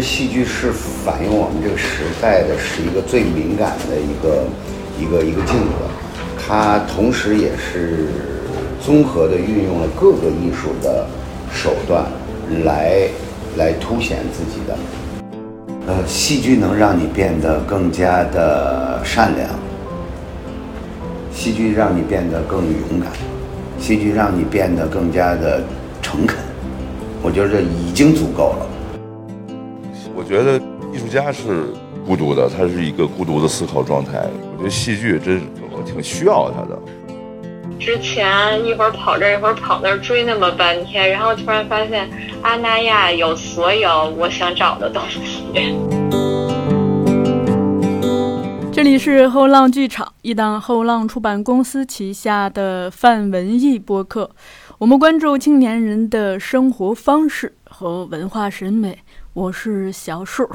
[0.00, 4.44] 戏剧是反映我们这个时代的，是一个最敏感的一个
[4.98, 5.72] 一个一个镜子。
[6.38, 8.08] 它同时也是
[8.84, 11.06] 综合的运用了各个艺术的
[11.52, 12.04] 手段
[12.64, 13.08] 来
[13.56, 14.76] 来凸显自己的。
[15.86, 19.48] 呃，戏剧能让你变得更加的善良，
[21.32, 23.10] 戏剧让你变得更勇敢，
[23.78, 25.62] 戏剧让你变得更加的
[26.00, 26.38] 诚恳。
[27.22, 28.66] 我觉得这已经足够了。
[30.30, 30.56] 我觉得
[30.94, 31.64] 艺术家是
[32.06, 34.24] 孤独的，他是一个孤独的思考状态。
[34.52, 36.78] 我觉得戏剧真我挺需要他的。
[37.80, 42.08] 之前一会儿跑这一会儿跑那儿追那么半天，然后突然发现
[42.42, 45.18] 阿那亚有所有我想找的东西。
[48.70, 54.30] 这里是后浪剧场，一档后浪出版公司旗下的泛文艺播客。
[54.78, 58.96] 我们关注青年人的生活方式和文化审美。
[59.40, 60.46] 我是小树，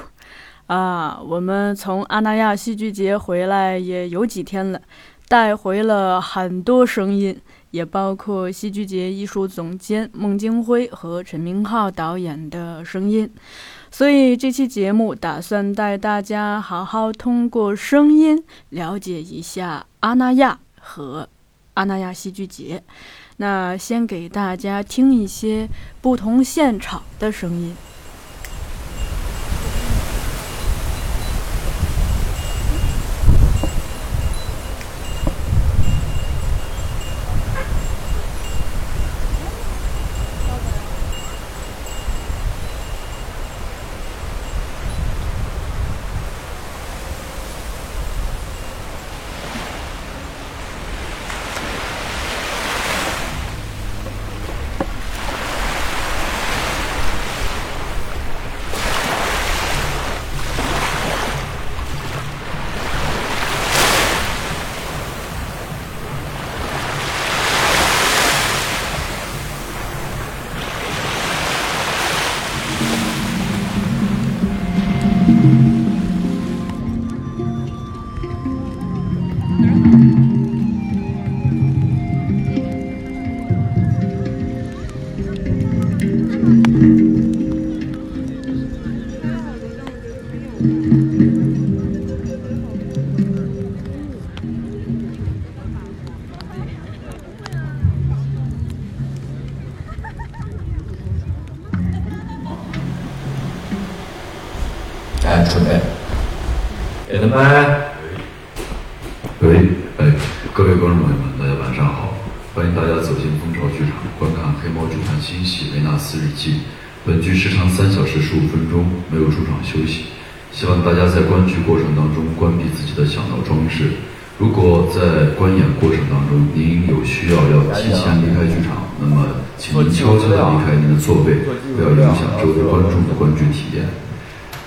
[0.67, 4.79] 啊，我们从阿那亚戏剧节回来也有几天了。
[5.27, 7.35] 带回了很多声音，
[7.71, 13.27] 也包括戏剧节艺术总监孟京辉和陈明浩导演的声音。
[13.89, 21.27] 所以这期节目打算带大家好好通过声音了解一下阿那亚和
[21.73, 22.83] 阿那亚戏剧节。
[23.37, 25.67] 那先给大家听一些
[26.01, 27.75] 不同现场的声音。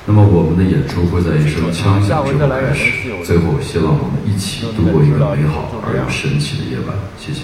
[0.09, 6.97] 那么我们的演出会在一声枪响之后开始，最后希望我们一起度过一个美好而又神奇的夜晚。
[7.19, 7.43] 谢谢。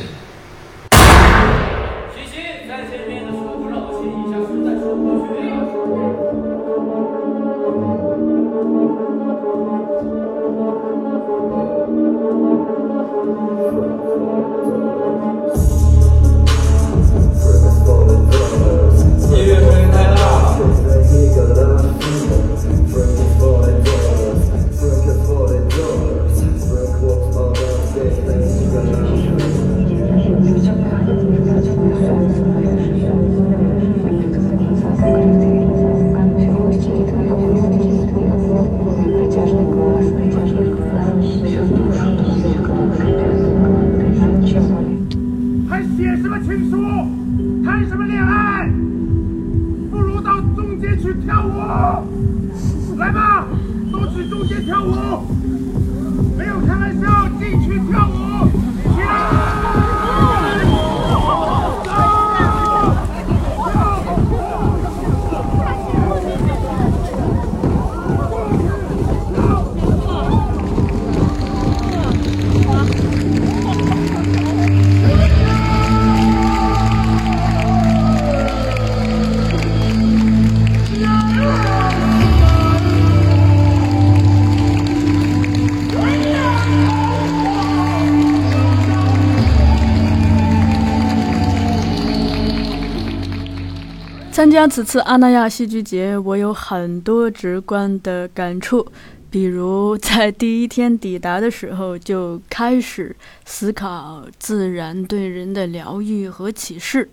[94.68, 98.86] 此次阿那亚戏剧节，我有很多直观的感触。
[99.28, 103.14] 比如在第一天抵达的时候，就开始
[103.44, 107.10] 思考自然对人的疗愈和启示。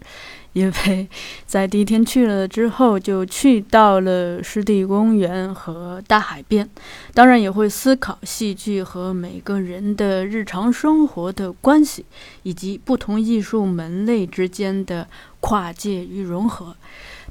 [0.54, 1.08] 因为
[1.46, 6.70] 在第一天去了之后，就去到了湿地公园和大海边，
[7.14, 12.06] 当然也会思考戏剧和每个人的日常生活的关系，
[12.44, 15.08] 以及不同艺术门类之间的
[15.40, 16.76] 跨界与融合。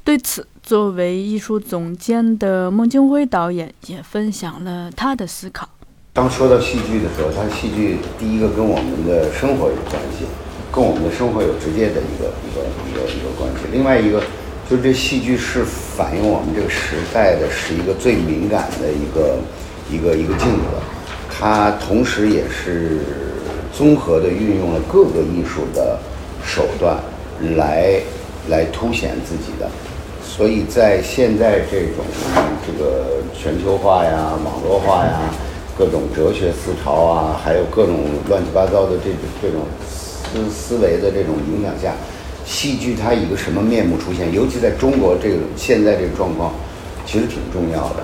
[0.03, 5.69] 对此，作为艺术总监的孟京辉导演也分享了他的思考。
[6.13, 10.25] 当说到戏剧的时候，它戏剧第一个跟我们的生活有关系。
[10.73, 13.67] 跟我们的生活有直接的一个一个一个一个关系。
[13.73, 14.23] 另外一个，
[14.69, 19.37] 就是这戏剧是反映我们这个时代的，是一个最敏感的一个
[19.91, 20.63] 一个一个镜子。
[21.29, 23.01] 它同时也是
[23.73, 25.99] 综合的运用了各个艺术的
[26.41, 26.97] 手段
[27.57, 28.01] 来
[28.47, 29.69] 来凸显自己的。
[30.33, 32.05] 所以在现在这种
[32.65, 35.19] 这个全球化呀、网络化呀、
[35.77, 37.95] 各种哲学思潮啊，还有各种
[38.29, 39.59] 乱七八糟的这种这种。
[40.31, 41.93] 思思维的这种影响下，
[42.45, 44.31] 戏剧它以一个什么面目出现？
[44.31, 46.53] 尤其在中国这个现在这个状况，
[47.05, 48.03] 其实挺重要的。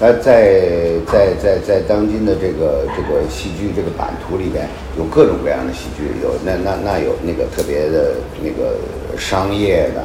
[0.00, 4.66] 那在在在在当今的这个这个戏剧这个版图里边，
[4.98, 8.74] 有各种各样的戏剧，有那那那有那个特别的那个
[9.16, 10.02] 商业的，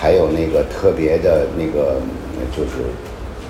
[0.00, 2.00] 还有那个特别的那个
[2.56, 2.88] 就是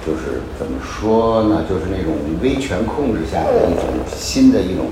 [0.05, 1.64] 就是怎么说呢？
[1.69, 2.12] 就是那种
[2.43, 3.85] 威权控制下的一种
[4.19, 4.87] 新的一种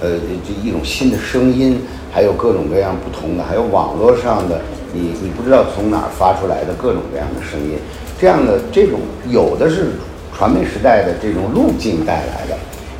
[0.00, 1.78] 呃这一种新的声音。
[2.14, 4.60] 还有各种各样不同的，还有网络上的，
[4.92, 7.78] 你你不知道从哪儿发出来的各种各样的声音，
[8.20, 9.00] 这样的这种
[9.30, 9.92] 有的是
[10.36, 12.54] 传媒时代的这种路径带来的，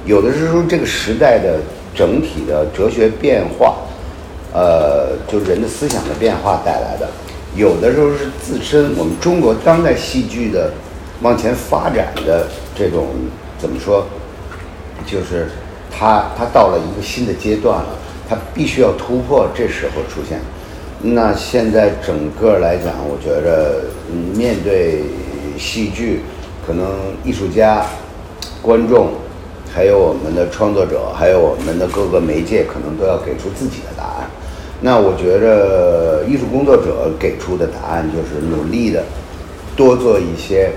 [0.07, 1.59] 有的是说这个时代的
[1.95, 3.77] 整体的哲学变化，
[4.55, 7.07] 呃，就人的思想的变化带来的，
[7.57, 10.73] 有的时候是自身我们中国当代戏剧的
[11.21, 13.09] 往前发展的这种
[13.59, 14.07] 怎么说，
[15.07, 15.49] 就是
[15.91, 17.99] 它它到了一个新的阶段了。
[18.29, 20.41] 它必须要突破，这时候出现。
[21.03, 23.83] 那现在整个来讲，我觉着
[24.35, 25.03] 面对
[25.59, 26.21] 戏剧，
[26.67, 27.85] 可能艺术家、
[28.63, 29.11] 观众，
[29.71, 33.92] 还有我们的创作者，还有我们的各个媒介，可能都要给出自己的。
[34.85, 39.05] 那我觉着艺术工作者给出的答案就是努力的
[39.77, 40.73] 多做一些，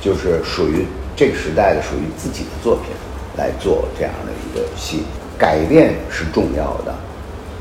[0.00, 0.86] 就是属于
[1.16, 2.84] 这个时代的、属于自己的作品
[3.36, 5.02] 来做这样的一个戏。
[5.36, 6.94] 改变是重要的，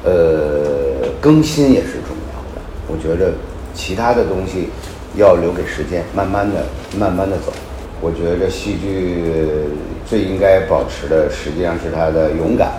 [0.04, 2.62] 呃，更新也是重要的。
[2.88, 3.34] 我觉着
[3.74, 4.70] 其他的东西
[5.16, 6.64] 要留给时间，慢慢的、
[6.96, 7.52] 慢慢的走。
[8.00, 9.24] 我觉得戏剧
[10.08, 12.74] 最应该保持的，实际上是它的勇敢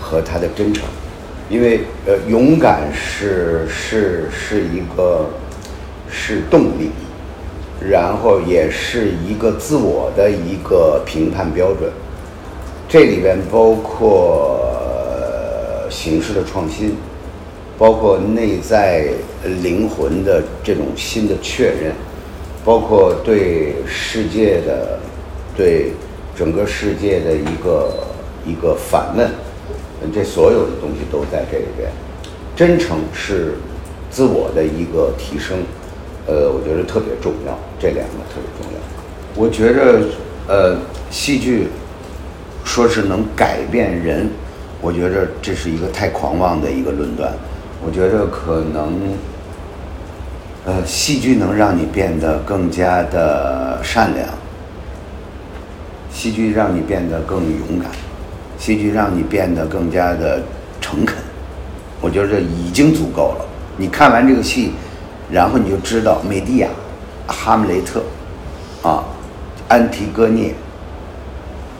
[0.00, 0.84] 和它的真诚，
[1.50, 5.26] 因为呃，勇敢是是是一个
[6.08, 6.92] 是动力，
[7.80, 11.90] 然后也是一个自我的一个评判标准。
[12.88, 14.60] 这里边包括
[15.90, 16.96] 形式的创新，
[17.76, 19.08] 包括内在
[19.60, 21.92] 灵魂的这种新的确认，
[22.64, 25.00] 包括对世界的、
[25.56, 25.92] 对
[26.36, 27.92] 整个世界的一个
[28.46, 29.28] 一个反问，
[30.12, 31.90] 这所有的东西都在这里边。
[32.56, 33.54] 真诚是
[34.10, 35.58] 自我的一个提升，
[36.26, 38.78] 呃，我觉得特别重要，这两个特别重要。
[39.34, 40.00] 我觉着，
[40.46, 40.78] 呃，
[41.10, 41.68] 戏剧。
[42.62, 44.28] 说是能改变人，
[44.80, 47.32] 我觉着这是一个太狂妄的一个论断。
[47.84, 48.92] 我觉着可能，
[50.66, 54.28] 呃，戏剧能让你变得更加的善良，
[56.12, 57.90] 戏剧让你变得更勇敢，
[58.60, 60.40] 戏剧让你变得更加的
[60.80, 61.16] 诚恳。
[62.00, 63.44] 我觉得这已经足够了。
[63.76, 64.72] 你看完这个戏，
[65.30, 66.68] 然后你就知道美蒂亚、
[67.26, 68.02] 哈姆雷特，
[68.82, 69.02] 啊，
[69.66, 70.54] 安提戈涅。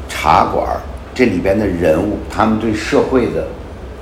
[0.09, 0.67] 茶馆
[1.15, 3.47] 这里边的人物，他们对社会的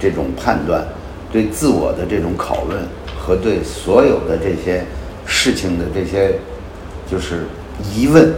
[0.01, 0.85] 这种判断，
[1.31, 2.79] 对自我的这种拷问，
[3.19, 4.85] 和对所有的这些
[5.27, 6.39] 事情的这些
[7.09, 7.47] 就是
[7.95, 8.33] 疑问，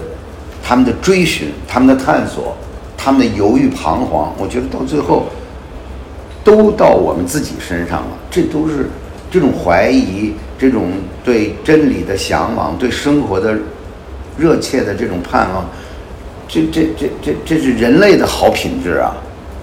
[0.63, 2.57] 他们的追寻，他们的探索，
[3.03, 5.25] 他们的犹豫彷徨，我觉得到最后
[6.45, 8.09] 都到我们自己身上了。
[8.31, 8.91] 这都是
[9.31, 10.91] 这种怀疑，这种
[11.25, 13.57] 对真理的向往，对生活的
[14.37, 15.65] 热切的这种盼望。
[16.47, 19.15] 这这这这这是人类的好品质啊，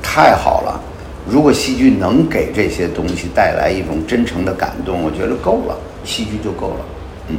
[0.02, 0.82] 太好了！
[1.30, 6.86] 如果戏剧能给这些东西带来一种真诚的感动，我觉得够了，戏剧就够了。
[7.28, 7.38] 嗯，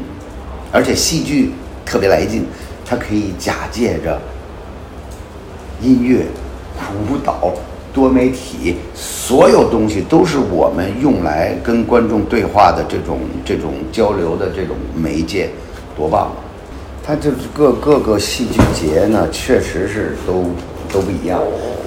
[0.71, 1.51] 而且戏剧
[1.85, 2.47] 特别来劲，
[2.87, 4.21] 它可以假借着
[5.81, 6.27] 音乐、
[7.11, 7.53] 舞蹈、
[7.93, 15.51] 多媒体，所有东西都是我们用来跟观众对话的这种这种交流的这种媒介，
[15.97, 16.33] 多棒啊！
[17.05, 20.45] 它就是各各个戏剧节呢，确实是都
[20.93, 21.41] 都不一样。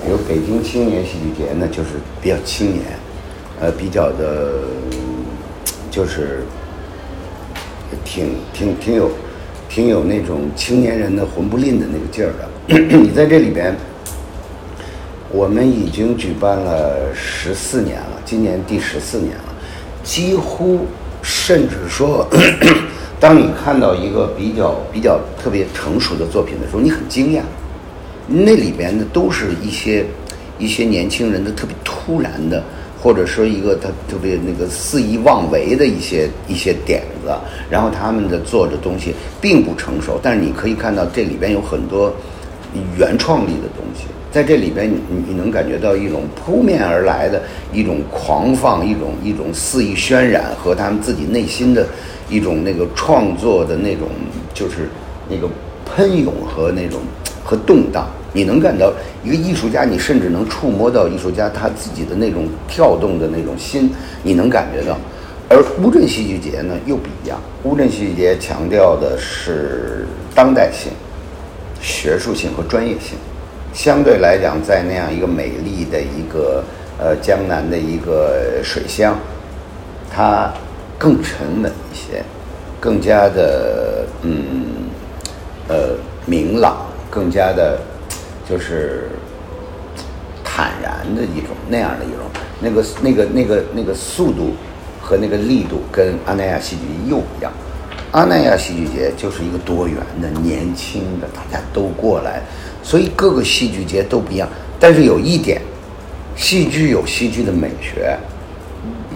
[0.03, 1.89] 比如北京青年戏剧节呢，就是
[2.21, 2.83] 比较青年，
[3.59, 4.63] 呃，比较的，
[5.91, 6.43] 就是
[8.03, 9.11] 挺挺挺有
[9.69, 12.49] 挺有那种青年人的魂不吝的那个劲儿的。
[12.67, 13.75] 你在这里边。
[15.33, 19.55] 我们已经举办了十四年了，今年第十四年了，
[20.03, 20.85] 几乎
[21.21, 22.27] 甚至说，
[23.17, 27.43] 当你看到一个比较比较特别成熟的作品的时候，你很惊讶，
[28.27, 30.05] 那里边的都是一些
[30.59, 32.61] 一些年轻人的特别突然的，
[33.01, 37.33] 或者说一个他特别那个肆意妄为的一些一些点子，
[37.69, 42.13] 然后他们的做的东西并不成熟，但是你可以看到这里边有很多
[42.97, 44.05] 原创力的东西。
[44.31, 44.97] 在这里边，你
[45.27, 47.41] 你能感觉到一种扑面而来的
[47.73, 51.85] 一种狂放，一种一种肆意渲染和他们自己内心的
[52.29, 54.07] 一种那个创作的那种，
[54.53, 54.87] 就是
[55.29, 55.49] 那个
[55.85, 57.01] 喷涌和那种
[57.43, 58.07] 和动荡。
[58.33, 58.93] 你能感到
[59.25, 63.91] 一个艺术家，你甚至能触摸到艺术家他自己的那种跳动的那种心，
[64.23, 64.97] 你能感觉到。
[65.49, 70.93] 而乌镇戏剧节呢又不一样，乌镇戏剧节强调的是当代性、
[71.81, 73.17] 学术性和专业性。
[73.73, 76.61] 相对来讲，在那样一个美丽的一个
[76.99, 79.17] 呃江南的一个水乡，
[80.13, 80.53] 它
[80.97, 82.21] 更沉稳一些，
[82.79, 84.89] 更加的嗯
[85.69, 85.95] 呃
[86.25, 87.79] 明朗，更加的，
[88.47, 89.09] 就是
[90.43, 92.19] 坦然的一种那样的一种
[92.59, 94.53] 那个那个那个那个速度
[95.01, 97.51] 和那个力度，跟阿那亚戏剧又不一样。
[98.11, 102.41] 阿那亚戏剧节就是一个多元的、年轻的，大家都过来。
[102.83, 104.49] 所以各个戏剧节都不一样，
[104.79, 105.61] 但是有一点，
[106.35, 108.17] 戏剧有戏剧的美学，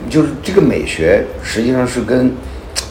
[0.10, 2.32] 就是这个美学实际上是跟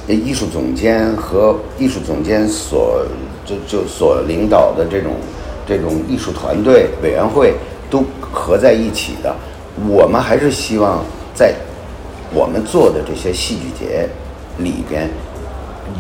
[0.06, 3.06] 艺术总监和艺术总监所
[3.46, 5.12] 就就所领导的这种
[5.66, 7.54] 这种艺术团队委员会
[7.88, 9.34] 都合在一起的。
[9.88, 11.02] 我们还是希望
[11.34, 11.54] 在
[12.34, 14.08] 我们做的这些戏剧节
[14.58, 15.08] 里边，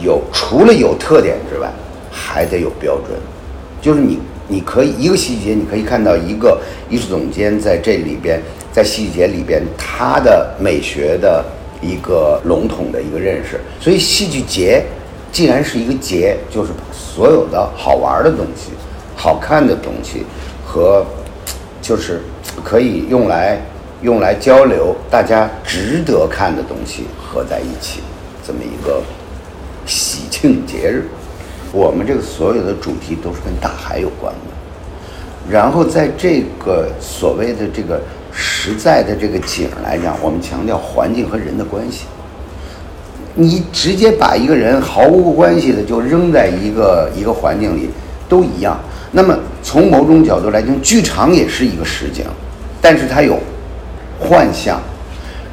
[0.02, 1.70] 有除了有特点之外，
[2.10, 3.18] 还得有标准，
[3.80, 4.18] 就是你。
[4.46, 6.60] 你可以一个细节，你可以看到一个
[6.90, 8.38] 艺术总监在这里边，
[8.70, 11.42] 在戏剧节里边，他的美学的
[11.80, 13.58] 一个笼统的一个认识。
[13.80, 14.84] 所以戏剧节
[15.32, 18.72] 既然是一个节，就是所有的好玩的东西、
[19.16, 20.26] 好看的东西
[20.62, 21.02] 和
[21.80, 22.20] 就是
[22.62, 23.58] 可以用来
[24.02, 28.00] 用来交流、大家值得看的东西合在一起，
[28.46, 29.02] 这么一个
[30.44, 31.06] 庆节日。
[31.72, 37.98] 我们这个所有的主题都是跟大海有关的，然后在这个所谓的这个
[38.30, 42.04] 实在的这个景来讲，我们强调环境和人的关系。
[43.34, 47.88] 你直接把一个人毫无关系的就扔在一个一个环境里，
[48.28, 48.78] 都一样。
[49.10, 52.26] 那么从某种角度来讲，剧场也是一个实景，
[52.82, 53.38] 但是它有
[54.20, 54.78] 幻象。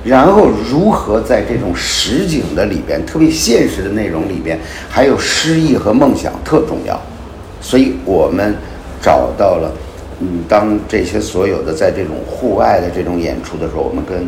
[0.04, 7.00] 然后如何在这种实景的里边，特别现实的内容里边，还有诗意和梦想特重要。
[7.62, 8.56] 所以我们
[9.00, 9.72] 找到了，
[10.20, 14.28] 嗯，当这些所有的在这种户外的这种演出的时候，我们跟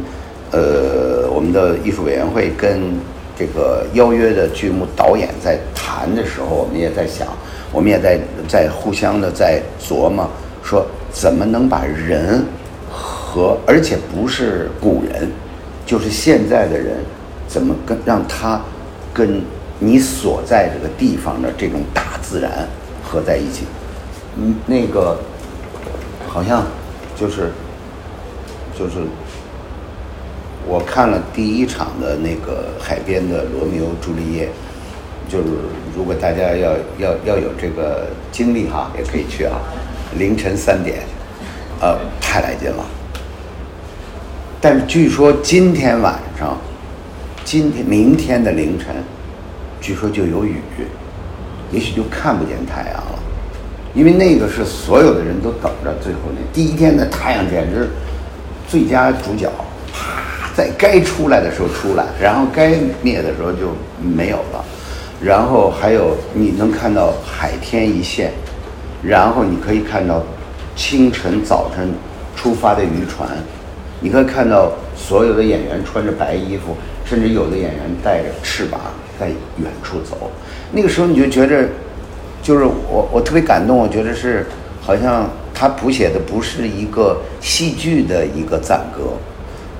[0.51, 2.93] 呃我们的艺术委员会跟
[3.35, 7.27] 这个邀约的剧目导演在谈的时候，我们也在想，
[7.71, 10.29] 我们也在在互相的在琢磨，
[10.63, 12.45] 说怎么能把人
[12.91, 15.27] 和而且不是古人。
[15.85, 16.97] 就是现在的人，
[17.47, 18.61] 怎么跟让他
[19.13, 19.41] 跟
[19.79, 22.67] 你所在这个地方的这种大自然
[23.03, 23.65] 合在一起？
[24.37, 25.19] 嗯，那个
[26.27, 26.65] 好像
[27.15, 27.51] 就是
[28.77, 28.95] 就是
[30.65, 34.49] 我看了第一场的那个海边的《罗密欧朱丽叶》，
[35.31, 35.45] 就是
[35.95, 39.59] 如果大家要要要有这个经历哈，也可以去啊，
[40.17, 41.03] 凌晨三点，
[41.79, 42.83] 呃，太来劲了。
[44.63, 46.57] 但是据说今天晚上，
[47.43, 48.95] 今天明天的凌晨，
[49.81, 50.61] 据说就有雨，
[51.69, 53.19] 也许就看不见太阳了，
[53.93, 57.89] 因为那个是所有的人都等着最后那第一天的太阳简直
[58.65, 59.51] 最佳主角，
[59.91, 64.63] 啪，在该出来的时候出来，然后该灭的时候就没有了，
[65.21, 68.31] 然后还有你能看到海天一线，
[69.03, 70.23] 然后你可以看到
[70.73, 71.91] 清晨早晨
[72.33, 73.27] 出发的渔船。
[74.03, 78.79] 你可以看到所有的演员穿着白衣服，甚至有的演员带着翅膀
[79.19, 80.29] 在远处走。
[80.71, 81.67] 那个时候你就觉着，
[82.43, 84.45] 就是我我特别感动，我觉得是
[84.81, 85.69] 好像他。
[85.69, 89.13] 谱写的不是一个戏剧的一个赞歌，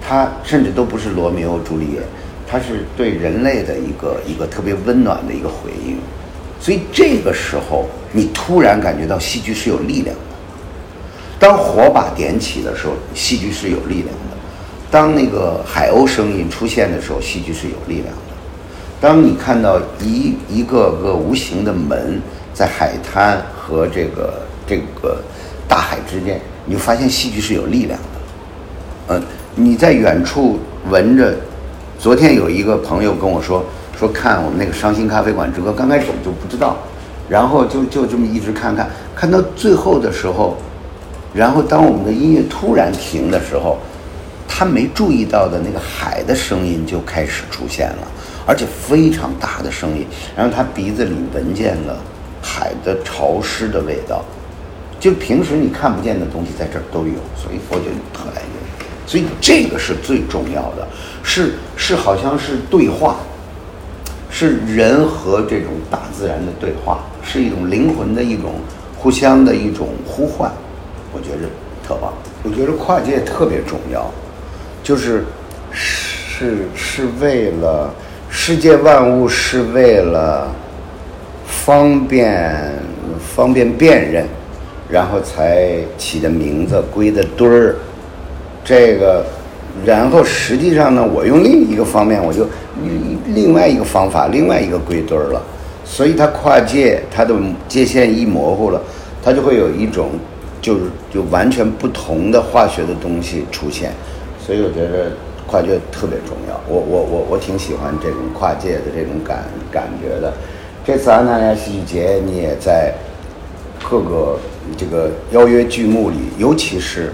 [0.02, 2.02] 他甚至都不是罗密欧朱丽叶，
[2.48, 5.98] 他是对人类的一个一个特别温暖的一个回应。
[6.60, 10.33] 所以这个时候，你突然感觉到戏剧是有力量的。
[11.44, 14.38] 当火把点起的时候，戏剧是有力量的；
[14.90, 18.34] 当那个海鸥声音出现的时候，戏剧是有力量的。
[19.02, 22.22] 当你看到一一个个无形的门
[22.54, 25.22] 在海滩和这个这个
[25.68, 29.16] 大海之间，你就发现戏剧是有力量的。
[29.16, 29.22] 嗯，
[29.54, 30.58] 你在远处
[30.90, 31.36] 闻着，
[32.00, 33.66] 昨天有一个朋友跟我说。
[34.00, 36.78] 说看我们那个伤心咖啡馆之歌，刚开始我就不知道，
[37.30, 40.58] 然后就就这么一直看看，看到最后的时候，
[41.34, 43.78] 然后当我们的音乐突然停的时候，
[44.48, 48.08] 他没注意到的那个海的声音就开始出现了，
[48.46, 51.98] 而且非常大的声音，然后他鼻子里闻见了
[52.42, 54.24] 海的潮湿的味道，
[55.00, 60.88] 就平时你看不见的东西在这儿都有，所以我觉得特来劲，所以这个是最重要的，
[61.24, 63.18] 是是好像是对话。
[64.36, 68.54] 是人和这种大自然的对话，是一种灵魂的一种
[68.98, 70.52] 互相的一种呼唤，
[71.94, 72.14] 着特棒。
[72.44, 74.10] 我觉得跨界特别重要，
[74.82, 75.24] 就是
[75.72, 77.94] 是是为了
[78.30, 80.48] 世界万物，是为了
[81.46, 82.74] 方便
[83.36, 84.26] 方便辨认，
[84.90, 87.76] 然后才起的名字归的堆儿，
[88.64, 89.26] 这个。
[89.84, 92.46] 然后实际上呢，我用另一个方面，我就
[93.34, 95.42] 另外一个方法，另外一个归堆儿了。
[95.84, 97.34] 所以它跨界，它的
[97.68, 98.80] 界限一模糊了，
[99.24, 100.12] 它就会有一种
[100.64, 103.92] 就是就完全不同的化学的东西出现。
[104.44, 105.12] 所以我觉得
[105.46, 106.60] 跨界特别重要。
[106.68, 110.34] 我我我我挺喜欢这种跨界的这种感感觉的。
[110.84, 112.92] 这次安那亚戏剧节，你也在
[113.88, 114.40] 各个
[114.76, 117.14] 这个邀约剧目里，尤其是。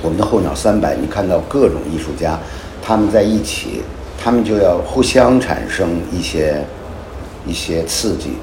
[0.00, 2.38] 我们的候鸟三百，你看到各种艺术家，
[2.80, 3.82] 他们在一起，
[4.16, 6.64] 他们就要互相产生一些
[7.44, 8.34] 一些刺激，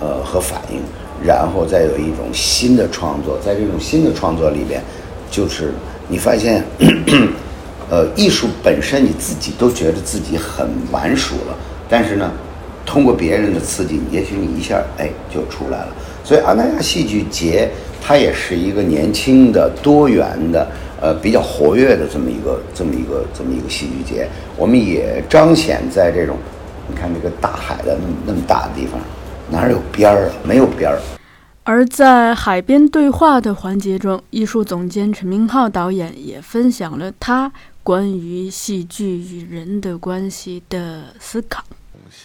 [0.00, 0.80] 呃和反应，
[1.24, 4.82] 然后再有一种新的创作，在这种新的创作里边，
[5.30, 5.72] 就是
[6.08, 6.64] 你发现，
[7.90, 11.56] 呃，艺术本身你自己都觉得自己很完熟了，
[11.88, 12.30] 但是呢，
[12.84, 15.88] 通过别人的刺激，也许你一下哎就出来了。
[16.24, 17.68] 所以阿那亚戏剧节
[18.02, 20.66] 它也是一个年轻的、多元的。
[21.00, 24.26] 呃，比较活跃的这么一个、这么一个、这么一个戏剧节，
[24.56, 26.36] 我们也彰显在这种，
[26.88, 29.00] 你看这个大海的那么那么大的地方，
[29.50, 30.34] 哪有边儿啊？
[30.44, 31.00] 没有边儿。
[31.64, 37.50] 而在海边对话的环节中，艺术总监陈明浩导演也分享了他
[37.82, 41.64] 关于戏剧与人的关系的思考。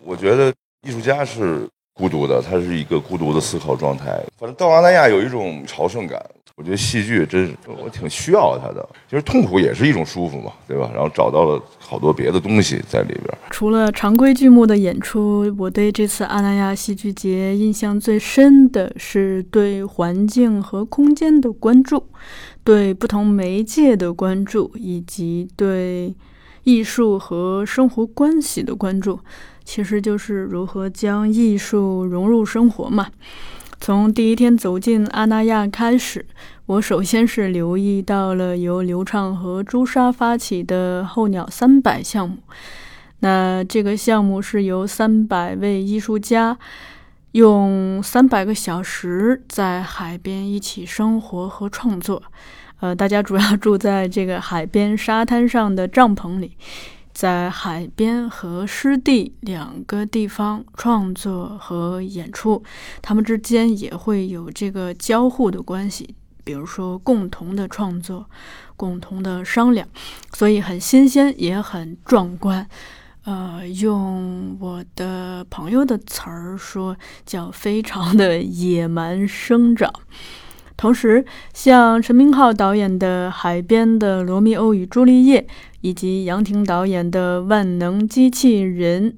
[0.03, 0.53] 我觉得
[0.87, 4.21] 艺术家是孤独的，他是一个孤独的思考状态。
[4.37, 6.21] 反正到阿那亚有一种朝圣感。
[6.55, 10.91] 我觉得戏剧真是我挺需要它的，其实痛苦也是一种舒服嘛，对吧？
[10.93, 13.37] 然后找到了好多别的东西在里边。
[13.49, 22.03] 除了常规剧目的演出，我对这次阿那亚戏剧节印象最深的是对环境和空间的关注，
[22.63, 26.15] 对不同媒介的关注，以及对
[26.65, 29.19] 艺术和生活关系的关注。
[29.65, 33.07] 其实就是如何将艺术融入生活嘛。
[33.83, 36.25] 从第一天走进阿那亚开始，
[36.67, 42.37] 我首先是留意到了由刘畅和朱砂发起的“候鸟三百”项目。
[43.19, 46.57] 那这个项目是由三百位艺术家
[47.33, 52.23] 用三百个小时在海边一起生活和创作。
[52.79, 56.55] 呃，大家主要住在这个海边沙滩上的帐篷里。
[57.13, 62.63] 在海边和湿地两个地方创作和演出，
[63.01, 68.27] 他们之间也会有这个交互的关系，比如说共同的创作、
[68.75, 69.87] 共同的商量，
[70.33, 72.67] 所以很新鲜也很壮观。
[73.25, 79.93] 呃，用我的朋友的词儿说，叫非常的野蛮生长。
[80.77, 85.41] 同时，像陈明昊导演的《海边的罗密欧与朱丽叶》。
[85.83, 89.11] 以及杨婷导演的《万能机器人》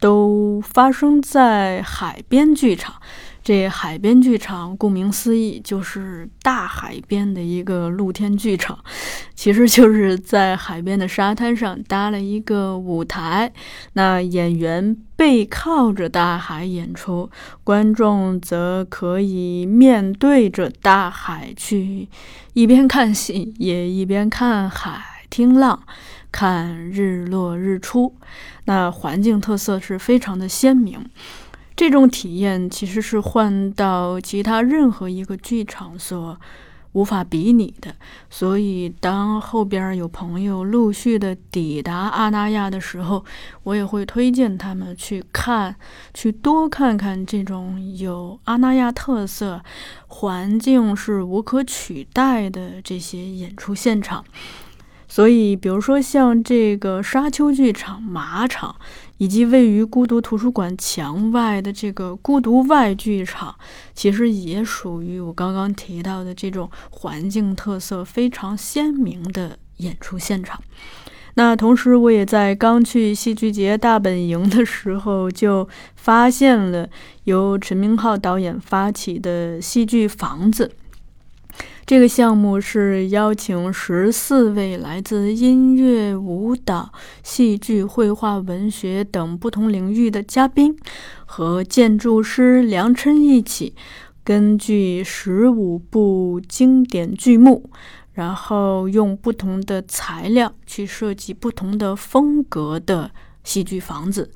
[0.00, 2.96] 都发生在海边剧场。
[3.42, 8.78] 这海边剧场顾名思义就是大海边的一个露天剧场，
[9.34, 13.52] 其实就是在海边的沙滩上搭了一个舞台。
[13.94, 17.30] 那演员背靠着大海演出，
[17.64, 22.08] 观众则可以面对着大海去
[22.52, 25.02] 一边看戏，也一边看海。
[25.30, 25.80] 听浪，
[26.32, 28.16] 看日落日出，
[28.64, 31.08] 那环境特色是非常的鲜明。
[31.80, 36.38] 这种体验其实是换到其他任何一个剧场所
[36.92, 37.96] 无法比拟的。
[38.28, 43.24] 所以，当后边有朋友陆续的抵达阿那亚的时候，
[43.62, 45.74] 我也会推荐他们去看，
[46.12, 49.62] 去多看看这种有阿那亚特色、
[50.06, 54.22] 环境是无可取代的这些演出现场。
[55.08, 58.76] 所以，比如说像这个沙丘剧场、马场，
[59.20, 63.54] 以及位于孤独图书馆墙外的这个孤独外剧场，
[63.94, 70.58] 其实也属于我刚刚提到的这种环境特色非常鲜明的演出现场。
[71.34, 76.88] 那同时，我也在刚去戏剧节大本营的时候，就发现了
[77.24, 80.72] 由陈明昊导演发起的戏剧房子。
[81.90, 86.92] 这个项目是邀请十四位来自音乐、舞蹈、
[87.24, 90.78] 戏剧、绘画、文学等不同领域的嘉宾，
[91.26, 93.74] 和建筑师梁琛一起，
[94.22, 97.68] 根据十五部经典剧目，
[98.12, 103.10] 然后用不同的材料去设计不同的风格的
[103.42, 104.30] 戏剧房子。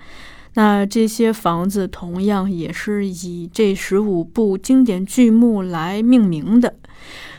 [0.54, 6.74] 那这些房子同样也是以这十五部经典剧目来命名的。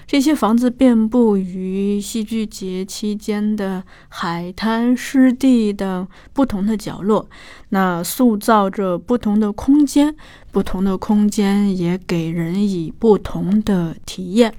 [0.08, 7.28] 这些房子遍布于戏剧节期间的海滩、湿地等不同的角落，
[7.70, 10.16] 那塑造着不同的空间，
[10.52, 14.54] 不同的空间也给人以不同的体验。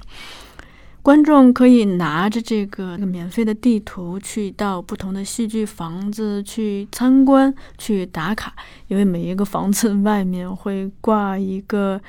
[1.00, 8.52] 观众可以拿着这个免费的地图去到不同的戏剧房子去参观、去打卡，
[8.88, 12.00] 因为每一个房子外面会挂一个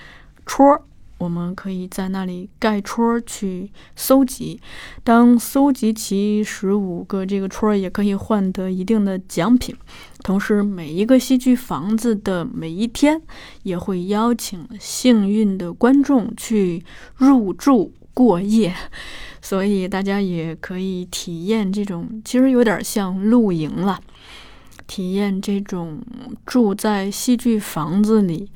[0.48, 0.82] 戳儿。
[1.18, 4.60] 我们可以在那里盖戳去搜集，
[5.04, 9.76] 当搜集齐十五个这个戳，也可以换得一定的奖品。
[10.24, 13.22] 同时，每一个戏剧房子的每一天，
[13.64, 16.84] 也会邀请幸运的观众去
[17.16, 18.76] 入住过夜，
[19.42, 24.00] 所以大家也可以体验这种，其实有点像露营了，
[24.86, 26.00] 体验这种
[26.46, 28.50] 住在戏剧房子里。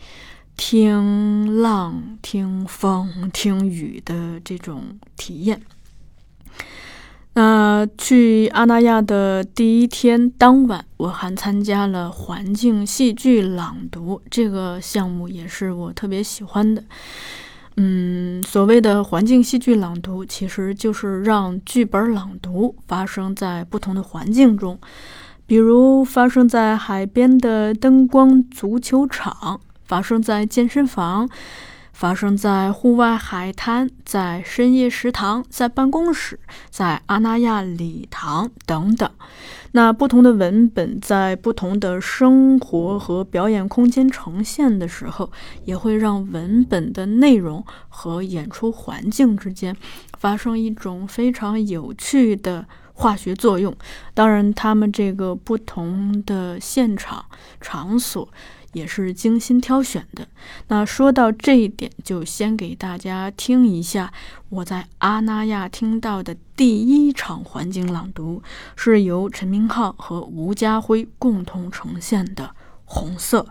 [0.57, 5.61] 听浪、听风、听雨的这种体验。
[7.33, 16.83] 那去阿那亚的第一天当晚，我还参加了环境戏剧朗读这个项目，也是我特别喜欢的。
[17.77, 24.77] 嗯，所谓的环境戏剧朗读，其实就是让剧本朗读发生在不同的环境中，
[25.45, 29.61] 比如发生在海边的灯光足球场。
[29.91, 31.29] 发生在健身房，
[31.91, 39.11] 发生在户外海滩，在深夜食堂，在办公室，在阿那亚礼堂等等。
[39.73, 45.29] 那不同的文本在不同的生活和表演空间呈现的时候，
[45.65, 49.75] 也会让文本的内容和演出环境之间
[50.17, 53.75] 发生一种非常有趣的化学作用。
[54.13, 57.25] 当然，他们这个不同的现场
[57.59, 58.29] 场所。
[58.73, 60.27] 也是精心挑选的。
[60.67, 64.11] 那说到这一点，就先给大家听一下
[64.49, 68.41] 我在阿那亚听到的第一场环境朗读，
[68.75, 72.43] 是由陈明昊和吴家辉共同呈现的
[72.85, 73.41] 《红色》。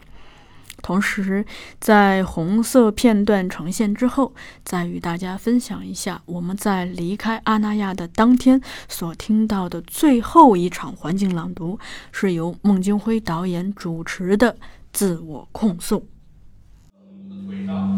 [0.83, 1.45] 同时，
[1.79, 4.33] 在红色片段呈现之后，
[4.65, 11.79] 再与大家分享一下我们在离开阿那亚的当天所听到的最后一场环境朗读，
[12.13, 14.57] 是由孟京辉导演主持的。
[14.92, 16.07] 自我控诉。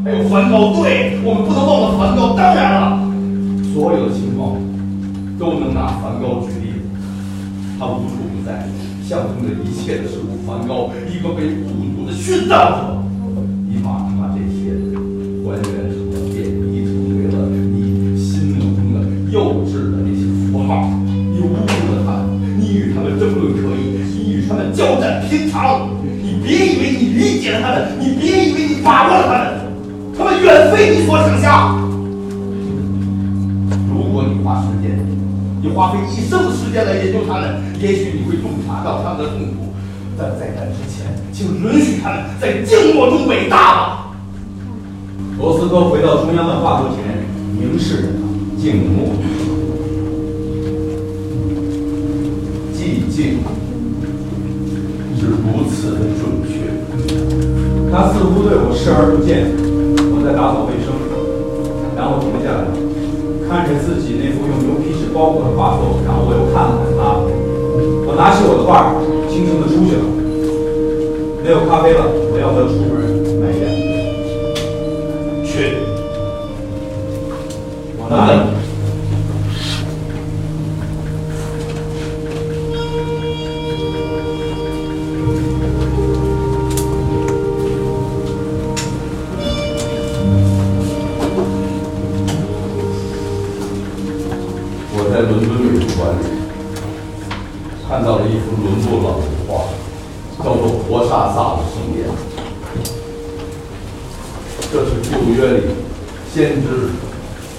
[0.04, 2.36] 还有梵高，对我们不能忘了梵高。
[2.36, 3.00] 当然了，
[3.72, 4.60] 所有的情况
[5.38, 6.84] 都能拿梵高举例子。
[7.78, 8.68] 他无处不在，
[9.02, 10.44] 象征着一切的事物。
[10.46, 13.02] 梵高，一个被孤独的殉道者，
[13.66, 14.74] 你马上把这些
[15.42, 18.96] 还原成了、变异成为了你心目中的
[19.30, 20.90] 幼稚的那些符号。
[21.06, 22.26] 你侮辱了他，
[22.58, 25.88] 你与他们争论可以，你与他们交战平常。
[26.04, 29.58] 你别以为你理解了他们，你别以为你把握了他们，
[30.16, 31.82] 他们远非你所想象。
[33.90, 35.04] 如果你花时间，
[35.60, 39.74] 你花费一生的时间来研究他们，也许你会洞察到他们的痛苦。
[40.16, 44.14] 但在那之前，请允许他们在静默中伟大吧。
[45.36, 47.26] 罗斯科回到中央的画作前，
[47.58, 49.16] 凝视着他，静默。
[52.72, 53.42] 寂静。
[55.18, 56.61] 是如此的准确，
[57.92, 59.52] 他似乎对我视而不见。
[60.16, 60.96] 我在打扫卫生，
[61.94, 62.64] 然后停下来，
[63.44, 67.20] 看着自己那幅用牛皮纸包裹的画作，然后我又看了看他。
[68.08, 68.96] 我拿起我的画，
[69.28, 70.04] 轻轻的出去了。
[71.44, 72.96] 没有咖啡了，我要不要出门
[73.44, 73.68] 买一点？
[75.44, 75.84] 去。
[77.98, 78.51] 我呢？
[96.02, 96.22] 敦美术馆里
[97.88, 99.50] 看到了一幅伦勃朗的画，
[100.42, 102.08] 叫做《活沙萨的盛宴》。
[104.72, 105.62] 这是旧约里
[106.32, 106.90] 先知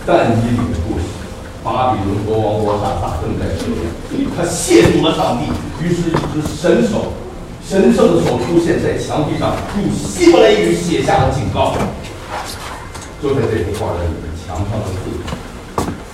[0.06, 1.06] 但以理的故事。
[1.64, 5.46] 巴比伦国王波沙萨正在盛宴，他亵渎了上帝，
[5.82, 7.14] 于是，一只神手、
[7.66, 11.74] 神圣的手出现在墙壁上，用希伯来语写下了警告。
[13.22, 15.00] 就在这幅画的里面，墙上的字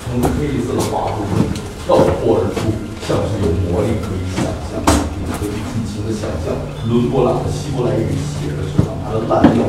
[0.06, 1.49] 从黑色的画布中
[1.90, 2.70] 倒破而出，
[3.08, 4.78] 像是有魔力可以想象，
[5.18, 6.54] 你可以尽情的想象。
[6.88, 9.66] 伦勃朗的希伯来语写的是让他的烂掉，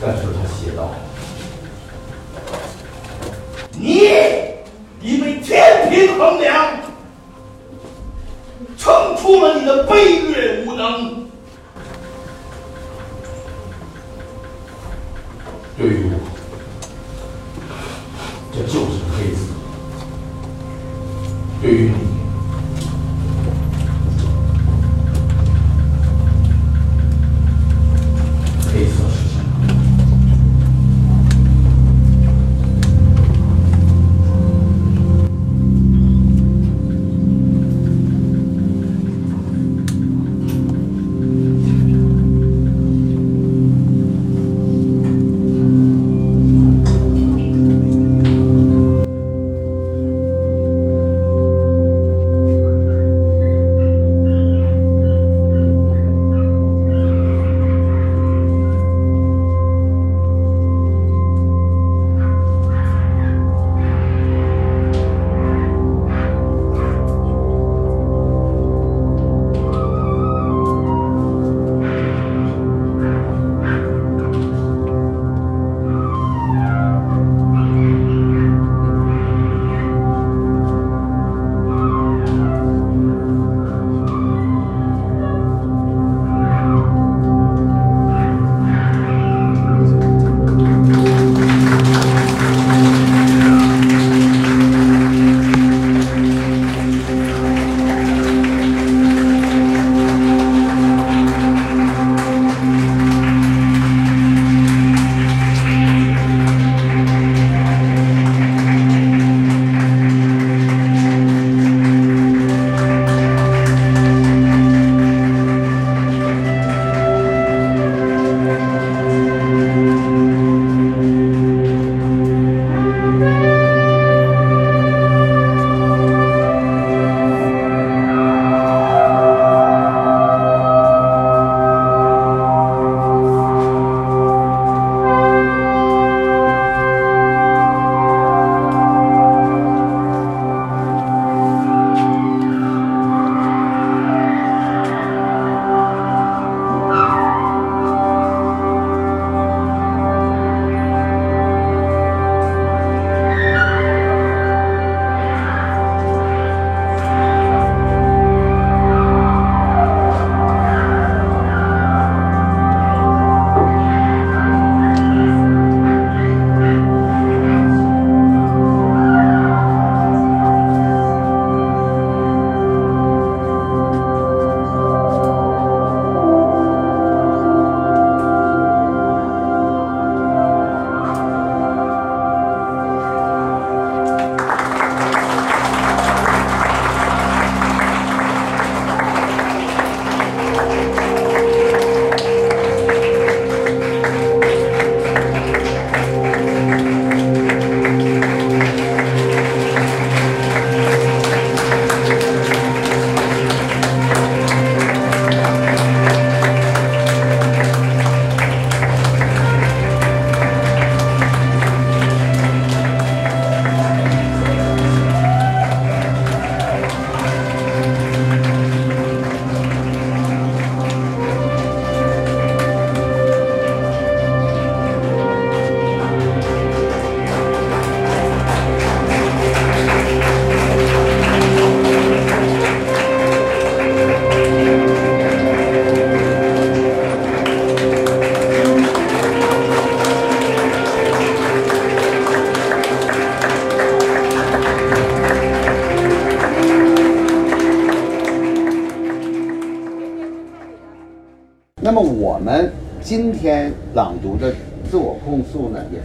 [0.00, 0.88] 但是他写道
[3.78, 4.00] ：“你
[5.02, 6.78] 已被天平衡量，
[8.78, 11.19] 称出了你的卑劣无能。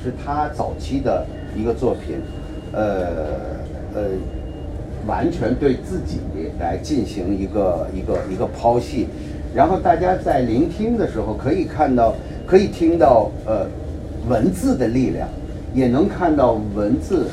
[0.05, 1.25] 是他早期的
[1.57, 2.17] 一个作品，
[2.71, 3.07] 呃
[3.95, 4.01] 呃，
[5.07, 6.19] 完全对自己
[6.59, 9.07] 来进行一个一个一个剖析，
[9.55, 12.13] 然后大家在聆听的时候可以看到，
[12.45, 13.65] 可以听到呃
[14.29, 15.27] 文字的力量，
[15.73, 17.25] 也能看到文字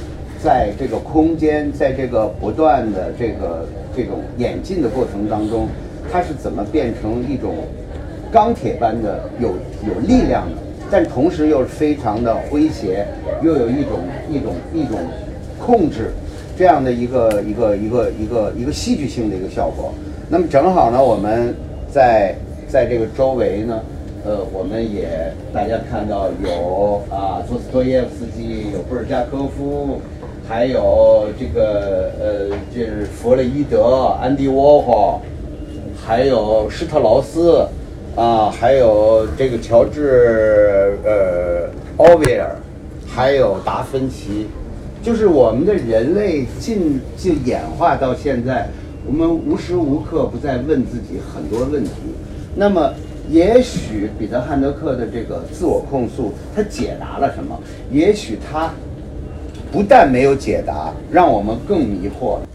[0.42, 5.68] 在这个空间，在这个不断的这个这种演进的过程当中，
[6.10, 7.54] 它是怎么变成一种
[8.32, 9.50] 钢铁般的有
[9.86, 10.56] 有力量的，
[10.92, 13.06] 但同时又是非常的诙谐，
[13.42, 14.00] 又有一种
[14.30, 14.98] 一种一种
[15.58, 16.12] 控制。
[16.54, 19.90] 这样的一个一个一个一个一个戏剧性的一个效果。
[20.28, 21.54] 那么正好呢，我们
[21.90, 22.34] 在
[22.68, 23.80] 在这个周围呢，
[24.26, 29.98] 呃，我们也大家看到有啊，佐斯托耶夫斯基，有布尔加科夫，
[30.46, 35.18] 还有这个呃，就是弗洛伊德、安迪沃霍，
[35.96, 37.66] 还有施特劳斯，
[38.14, 42.56] 啊，还有这个乔治呃奥威尔，
[43.06, 44.46] 还有达芬奇。
[45.02, 48.68] 就是我们的人类进就演化到现在，
[49.06, 51.90] 我们无时无刻不在问自己很多问题。
[52.54, 52.92] 那么，
[53.30, 57.58] 也许彼得汉德克的这个自我控诉，他解答了什么？
[57.90, 58.70] 也许他
[59.72, 62.46] 不但没有解答，让我们更迷惑了。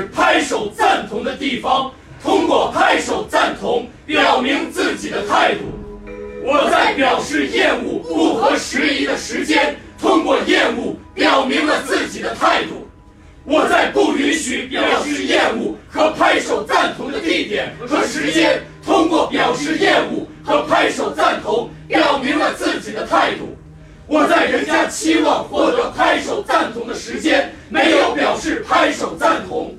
[0.00, 5.64] 拍手赞同的地方，通过拍手赞同表明自己的态度；
[6.42, 12.86] 我在表示厌恶不合时宜的时间，通过厌恶表明了自己的态度；
[13.44, 23.56] 我在不允许表示厌恶和拍手赞同的地点和时间，通过表示厌恶和拍手赞同表明了自己的态度。
[24.08, 29.70] 我在人家期望获得拍手赞同的时间，没有表示拍手赞同；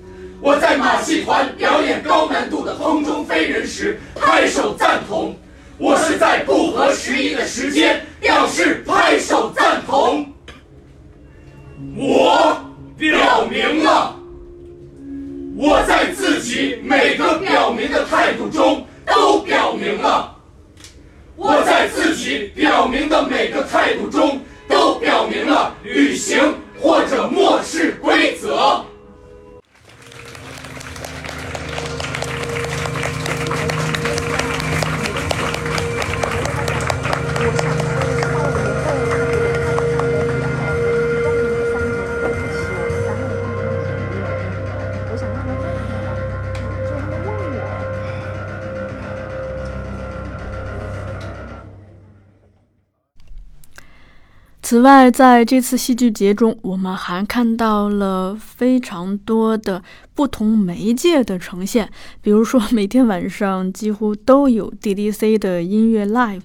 [0.44, 5.34] 我在马戏团表演高难度的空中飞人时拍手赞同；
[5.78, 10.26] 我是在不合时宜的时间表示拍手赞同。
[11.96, 12.62] 我
[12.98, 14.20] 表明了，
[15.56, 20.36] 我在自己每个表明的态度中都表明了。
[21.38, 26.38] 我在自己表明的每个态度中，都表明了履行
[26.82, 28.84] 或者漠视规则。
[54.74, 59.84] 此外，在这次戏剧节中，我们还看到了非常多的
[60.16, 61.88] 不同媒介的呈现。
[62.24, 66.42] 比如说，每天晚上几乎都有 DDC 的音乐 live，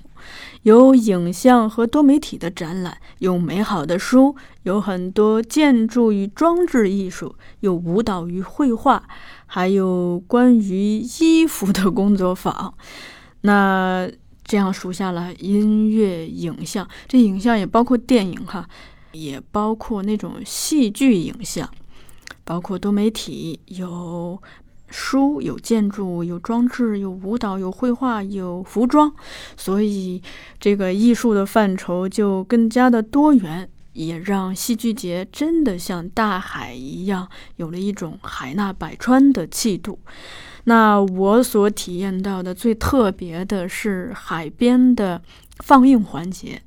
[0.61, 9.03] 有影像和多媒体的展览，有美好的书，有很多建筑与装置艺术，有舞蹈与绘画，
[9.47, 12.75] 还有关于衣服的工作坊。
[13.41, 14.07] 那。
[14.49, 18.67] 这样数下来，音乐、影像，这影像也包括电影哈，
[19.13, 21.69] 也包括那种戏剧影像，
[22.45, 24.43] 包括多媒体，有
[24.89, 29.15] 书、有建筑、有装置、有舞蹈、有绘画、有服装，
[29.55, 30.23] 所以
[30.59, 39.99] 这个艺术的范畴就更加的多元，也让戏剧节真的像大海一样，有了一种海纳百川的气度。
[40.69, 45.23] 那我所体验到的最特别的是海边的
[45.65, 46.61] 放映环节。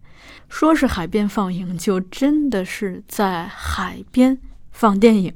[0.49, 4.39] 说是海边放映，就真的是在海边
[4.71, 5.31] 放电影。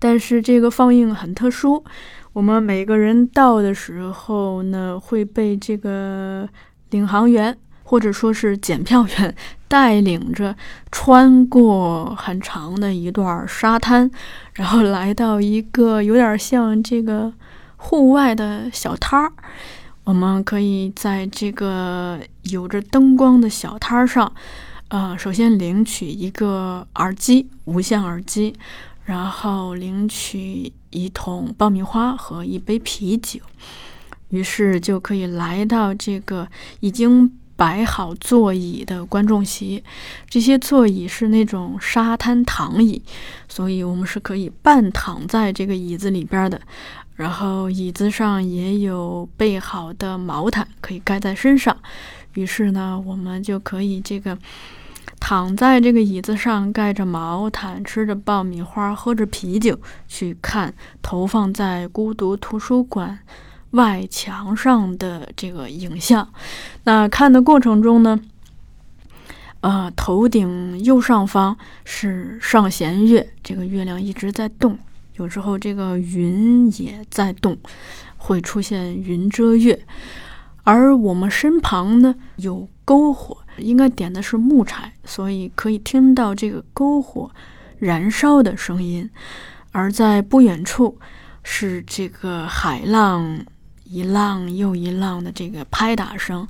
[0.00, 1.84] 但是这个放映很特殊，
[2.32, 6.48] 我们每个人到的时候呢，会被这个
[6.90, 7.56] 领航员。
[7.92, 9.34] 或者说是检票员
[9.68, 10.56] 带领着
[10.90, 14.10] 穿过很长的一段沙滩，
[14.54, 17.30] 然后来到一个有点像这个
[17.76, 19.30] 户外的小摊儿。
[20.04, 24.32] 我们可以在这个有着灯光的小摊上，
[24.88, 28.54] 呃，首先领取一个耳机，无线耳机，
[29.04, 33.40] 然后领取一桶爆米花和一杯啤酒，
[34.30, 36.48] 于是就可以来到这个
[36.80, 37.30] 已经。
[37.62, 39.84] 摆好座椅的观众席，
[40.28, 43.00] 这些座椅是那种沙滩躺椅，
[43.48, 46.60] 所以我们是可以半躺在这个椅子里边的。
[47.14, 51.76] 然后椅子上也有备好的毛毯可以盖在身上，
[52.34, 54.36] 于是呢，我们就可以这个
[55.20, 63.20] 躺在这个椅子上，盖着毛毯，吃着爆米花，喝着啤酒，去看投放在孤独图书馆。
[63.72, 66.28] 外墙上的这个影像，
[66.84, 68.20] 那看的过程中呢，
[69.60, 74.78] 呃，头顶右上方是上弦月，这个月亮一直在动，
[75.16, 77.56] 有时候这个云也在动，
[78.16, 79.84] 会出现云遮月。
[80.64, 87.30] 而我们身旁呢有篝火，应该点的是木柴，所以可以听到这个篝火
[87.78, 89.10] 燃烧的声音。
[89.72, 90.98] 而在不远处
[91.42, 93.44] 是这个海浪。
[93.92, 96.48] 一浪又一浪的这个拍打声，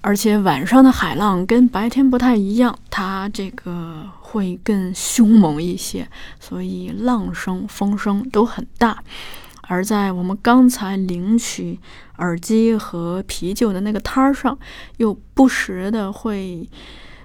[0.00, 6.08] 而且晚上的海浪跟白天不太一样，它这个会更凶猛一些，
[6.40, 9.02] 所以浪声、风声都很大。
[9.66, 11.78] 而在我们刚才领取
[12.18, 14.58] 耳机和啤酒的那个摊儿上，
[14.96, 16.68] 又不时的会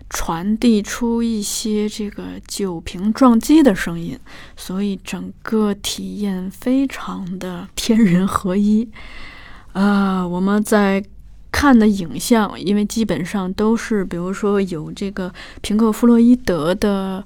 [0.10, 4.20] 传递出一些这个酒瓶撞击的声音，
[4.58, 8.90] 所以整个体验非常的天人合一。
[9.74, 11.04] 啊，我们在
[11.52, 15.32] 看的影像，因为基本上都是，比如说有这个
[15.62, 17.24] 平克·弗洛伊德的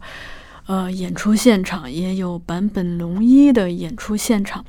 [0.66, 4.66] 呃演出现场，也有坂本龙一的演出现场。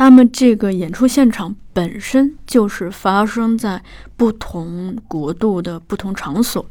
[0.00, 3.82] 他们这个演出现场本身就是发生在
[4.16, 6.64] 不同国度的不同场所，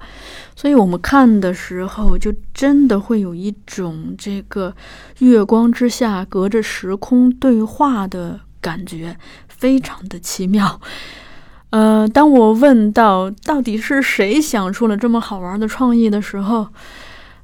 [0.56, 4.74] 所以我们看的时候，就真的会有一种这个
[5.20, 9.16] 月光之下隔着时空对话的感觉。
[9.48, 10.82] 非常的奇妙，
[11.70, 16.70] 呃，当我问到到底是谁想出了这么好玩的创意的时候，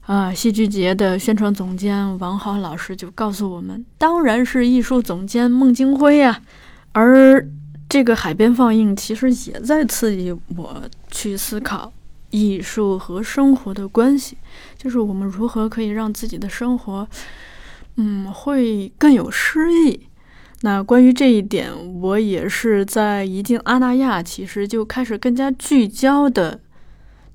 [0.06, 6.40] 啊，戏剧节的宣传总监王豪老师就告诉我们，当然是艺术总监孟京辉呀。
[6.92, 7.48] 而
[7.90, 11.92] 这个海边放映其实也在刺激我去思考
[12.30, 14.38] 艺术和生活的关系，
[14.78, 17.08] 就是我们如何可以让自己的生活，
[17.96, 20.02] 嗯，会更有诗意。
[20.62, 26.60] 那关于这一点，我也是在一进阿那亚，其实就开始更加聚焦的、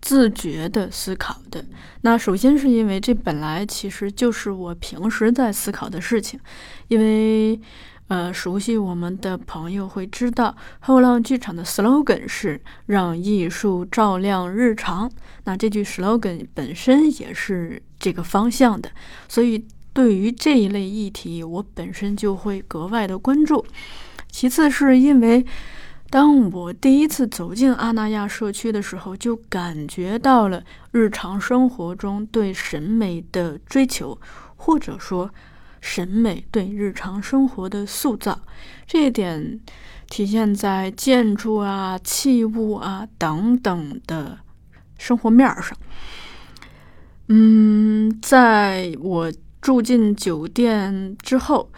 [0.00, 1.64] 自觉的思考的。
[2.02, 6.38] 那首先是因为这本来其实就是我平时在思考的事情，
[6.88, 7.60] 因为
[8.08, 15.10] 呃，熟悉我们的朋友会知道，后浪剧场的 slogan 是“让艺术照亮日常”。
[15.44, 18.90] 那这句 slogan 本身也是这个方向的，
[19.28, 19.64] 所以。
[19.92, 23.66] 对于这一类议题，我本身就会格外的关注。
[24.30, 25.44] 其次，是因为
[26.10, 34.18] 当我第一次走进阿那亚社区的时候，就感觉到了日常生活中对审美的追求，
[34.56, 35.30] 或者说
[35.80, 38.40] 审美对日常生活的塑造。
[38.86, 39.60] 这一点
[40.08, 44.38] 体现在建筑啊、器物啊等等的
[44.98, 45.76] 生活面上。
[47.28, 49.32] 嗯，在我。
[49.62, 51.70] 住进酒店之后，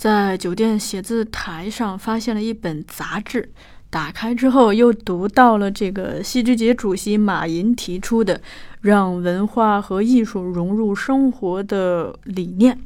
[0.00, 3.52] 在酒店写字台上发现了一本杂志，
[3.90, 8.40] 打开之后又读到了这个戏剧节主席马寅提出的
[8.80, 12.78] 让文化和艺术融入生活的理念，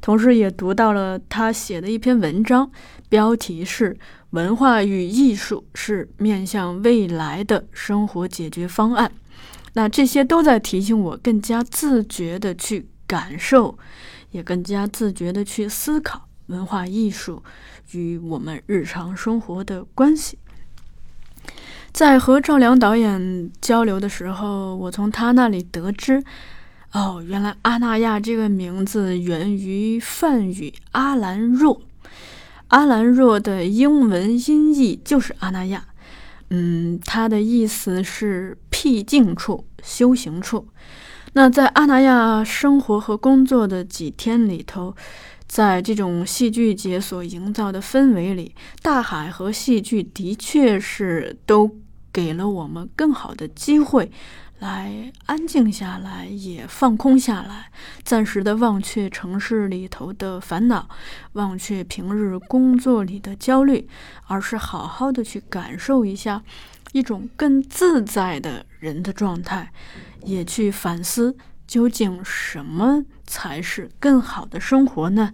[0.00, 2.68] 同时也读到了他写的一篇文章，
[3.08, 3.94] 标题是
[4.30, 9.08] 《文化与艺术是面向未来的生活解决方案》。
[9.74, 12.88] 那这些都在提醒我更加自觉的去。
[13.08, 13.78] 感受，
[14.32, 17.42] 也更加自觉地去思考文化艺术
[17.92, 20.36] 与我们日常生活的关系。
[21.90, 26.22] 在和赵良导演交流的时候，我从他那里得知，
[26.92, 31.80] 哦，原来阿那亚这个名字源于梵语阿兰若，
[32.68, 35.86] 阿兰若的英文音译就是阿那亚，
[36.50, 40.68] 嗯，它的意思是僻静处、修行处。
[41.32, 44.94] 那在阿那亚生活和工作的几天里头，
[45.48, 51.74] 在这种戏剧节所营造的氛围里，大海和戏剧的确是都
[52.12, 54.12] 给了我们更好的机会，
[54.58, 57.72] 来安静下来，也放空下来，
[58.04, 60.88] 暂时的忘却城市里头的烦恼，
[61.32, 63.88] 忘却平日工作里的焦虑，
[64.26, 66.42] 而是好好的去感受一下
[66.92, 69.72] 一种更自在的人的状态。
[70.24, 71.36] 也去反思，
[71.68, 75.30] 究竟什么才是更好的生活呢？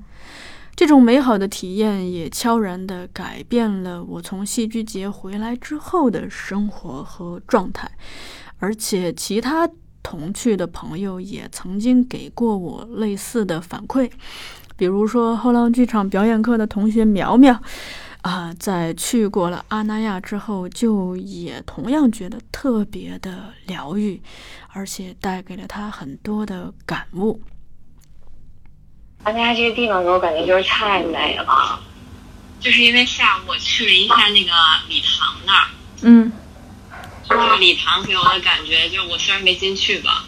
[0.76, 7.88] 这种美好的体验也悄然地改变了我从戏剧节回来之后的生活和状态，
[8.58, 9.70] 而且其他
[10.02, 14.10] 同去的朋友也曾经给过我类似的反馈，
[14.76, 17.56] 比如说后浪剧场表演课的同学苗苗，
[18.24, 24.18] 啊，在去过了阿那亚之后，就也同样觉得特别的疗愈，
[24.72, 27.38] 而且带给了他很多的感悟。
[29.24, 31.78] 阿那亚这个地方给我感觉就是太美了，
[32.60, 34.52] 就是因为下午我去了一下那个
[34.88, 35.68] 礼堂那儿，
[36.00, 36.32] 嗯，
[37.28, 40.24] 那个礼堂给我的感觉就是我虽然没进去吧，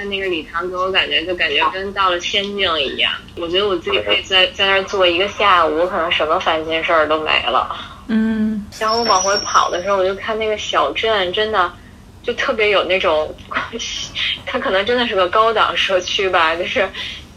[0.00, 3.12] 但那个礼堂给我感觉就感觉跟到了仙境一样。
[3.36, 7.76] 我觉得我自己可以在在那儿坐一个下午，可能什么烦心事儿都没了。
[8.08, 11.70] 嗯，然后我往回跑的时候，我就看那个小镇，真的
[12.22, 13.34] 就特别有那种，
[14.46, 16.88] 它可能真的是个高档社区吧，就是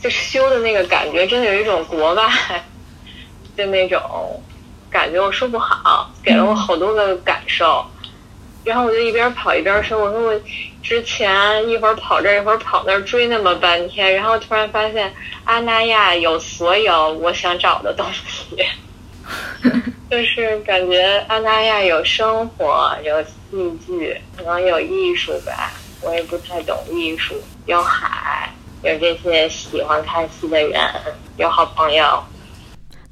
[0.01, 2.23] 就修的那个感觉，真的有一种国外
[3.57, 4.41] 的那种
[4.89, 7.85] 感觉，我说不好，给了我好多个感受。
[8.63, 10.41] 然后我就一边跑一边说：“我说我
[10.81, 18.57] 之前一会儿跑这儿，一会儿跑那儿，追那么半天，然后突然发现阿那亚有所有我想找的东西，
[20.09, 27.35] 就是感觉阿那亚有生活，有戏剧，可能有艺术吧，我也不太懂艺术，
[27.65, 28.49] 有海，
[28.81, 30.81] 有这些喜欢看戏的人，
[31.37, 32.23] 有好朋友。”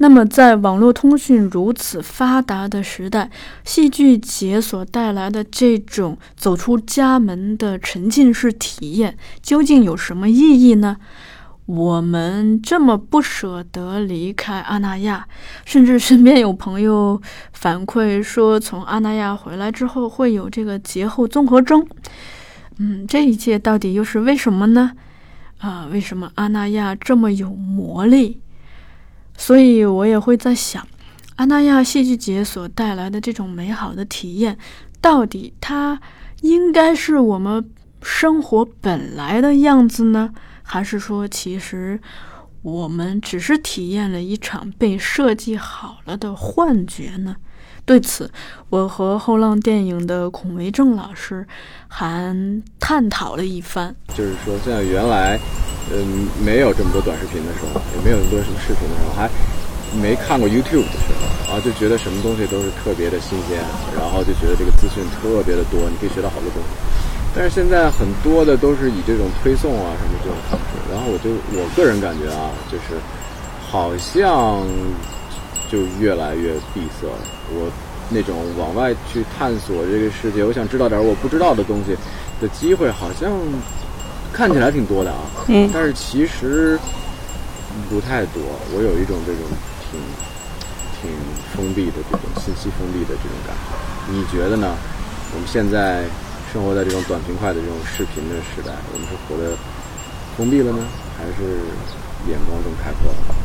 [0.02, 3.30] 那么，在网络通讯如此发达的时代，
[3.64, 10.98] 戏剧节所带来的这种走出家门的沉浸式体验，究竟有什么意义呢？
[11.68, 15.28] 我们这么不舍得离开阿那亚，
[15.66, 17.22] 甚至身边有朋友
[17.54, 21.86] 反馈说，从阿那亚回来之后会有这个节后综合征。
[22.80, 24.94] 嗯，这一切到底又是为什么呢？
[25.60, 28.42] 啊，为什么阿那亚这么有魔力？
[29.42, 30.88] 所以我也会在想，
[31.38, 34.56] 阿那亚戏剧节所带来的这种美好的体验，
[35.02, 36.00] 到底它
[36.42, 37.68] 应该是我们
[38.04, 40.32] 生活本来的样子呢，
[40.62, 42.00] 还是说其实
[42.62, 47.36] 我们只是体验了一场被设计好了的幻觉呢？
[47.92, 48.32] 对此，
[48.70, 51.46] 我和后浪电影的孔维正老师
[51.90, 52.34] 还
[52.80, 53.94] 探讨了一番。
[54.16, 55.38] 就是说，像原来。
[55.92, 59.28] 嗯，没有这么多短视频的时候，也没有那么多什么视频的时候，还
[60.00, 63.60] 没看过 YouTube 的时候，啊，就觉得什么东西都是特别的新鲜，
[64.00, 66.70] 然后就觉得这个资讯特别的多，你可以学到好多东西。
[67.36, 71.28] 但是现在很多的都是以这种推送啊什么这种方式，然后我就
[71.60, 72.96] 我个人感觉啊，就是
[73.60, 74.64] 好像
[75.68, 77.20] 就越来越闭塞了。
[77.54, 77.70] 我
[78.10, 81.96] 那种往外去探索这个世界，我想知道点我不知道的东西
[82.42, 83.32] 的机会，好像。
[84.34, 86.80] 看起来挺多的啊，嗯，但是其实
[87.90, 88.40] 不太多。
[88.72, 89.44] 我有一种这种
[89.84, 90.00] 挺
[90.96, 91.12] 挺
[91.52, 93.76] 封闭的这种信息封闭的这种感觉。
[94.08, 94.72] 你觉得呢？
[95.36, 96.08] 我们现在
[96.48, 99.52] 生活在这种短平快的这种视频的时代，我们是活得
[100.38, 100.80] 封闭了呢，
[101.20, 101.68] 还是
[102.32, 103.36] 眼光更开阔了？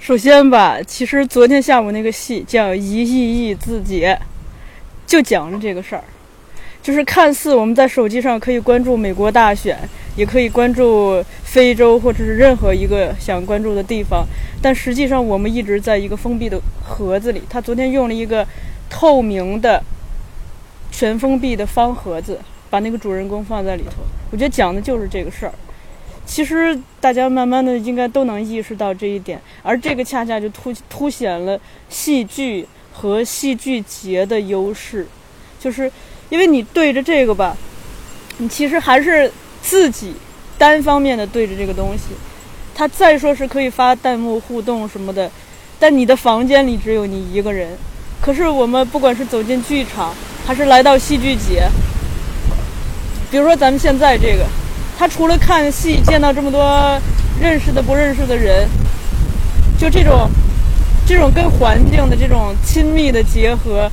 [0.00, 4.18] 首先吧，其实昨天下午那个戏叫《一亿亿字节》，
[5.06, 6.04] 就讲了这个事儿。
[6.82, 9.76] 就是看似我们在手机上可以关注美国大选，
[10.14, 14.24] 也可以关注非洲或者是任何一个想关注的地方，
[14.62, 17.42] 但实际上我们一直在一个封闭的盒子里。
[17.50, 18.46] 他昨天用了一个
[18.88, 19.82] 透明的、
[20.92, 22.38] 全封闭的方盒子，
[22.70, 24.02] 把那个主人公放在里头。
[24.30, 25.52] 我觉得讲的就是这个事儿。
[26.26, 31.58] 其实大家慢慢的应该都能意识到这一点，而这个恰恰就凸凸显了
[31.88, 35.06] 戏剧和戏剧节的优势，
[35.58, 35.90] 就是。
[36.28, 37.56] 因为你对着这个吧，
[38.38, 39.30] 你其实还是
[39.62, 40.12] 自己
[40.58, 42.16] 单方面的对着这个东西。
[42.74, 45.30] 他再说是可以发弹幕互动什么的，
[45.78, 47.78] 但你的房间里只有你一个人。
[48.20, 50.12] 可是我们不管是走进剧场，
[50.44, 51.68] 还是来到戏剧节，
[53.30, 54.44] 比如说咱们现在这个，
[54.98, 56.98] 他除了看戏，见到这么多
[57.38, 58.66] 认识的、不认识的人，
[59.78, 60.28] 就这种
[61.06, 63.90] 这种跟环境的这种亲密的结合。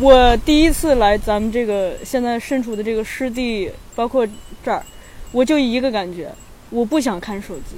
[0.00, 4.26] 我第一次来咱们这个现在身处的这个湿地，包括
[4.64, 4.82] 这儿，
[5.30, 6.28] 我就一个感觉，
[6.70, 7.76] 我不想看手机。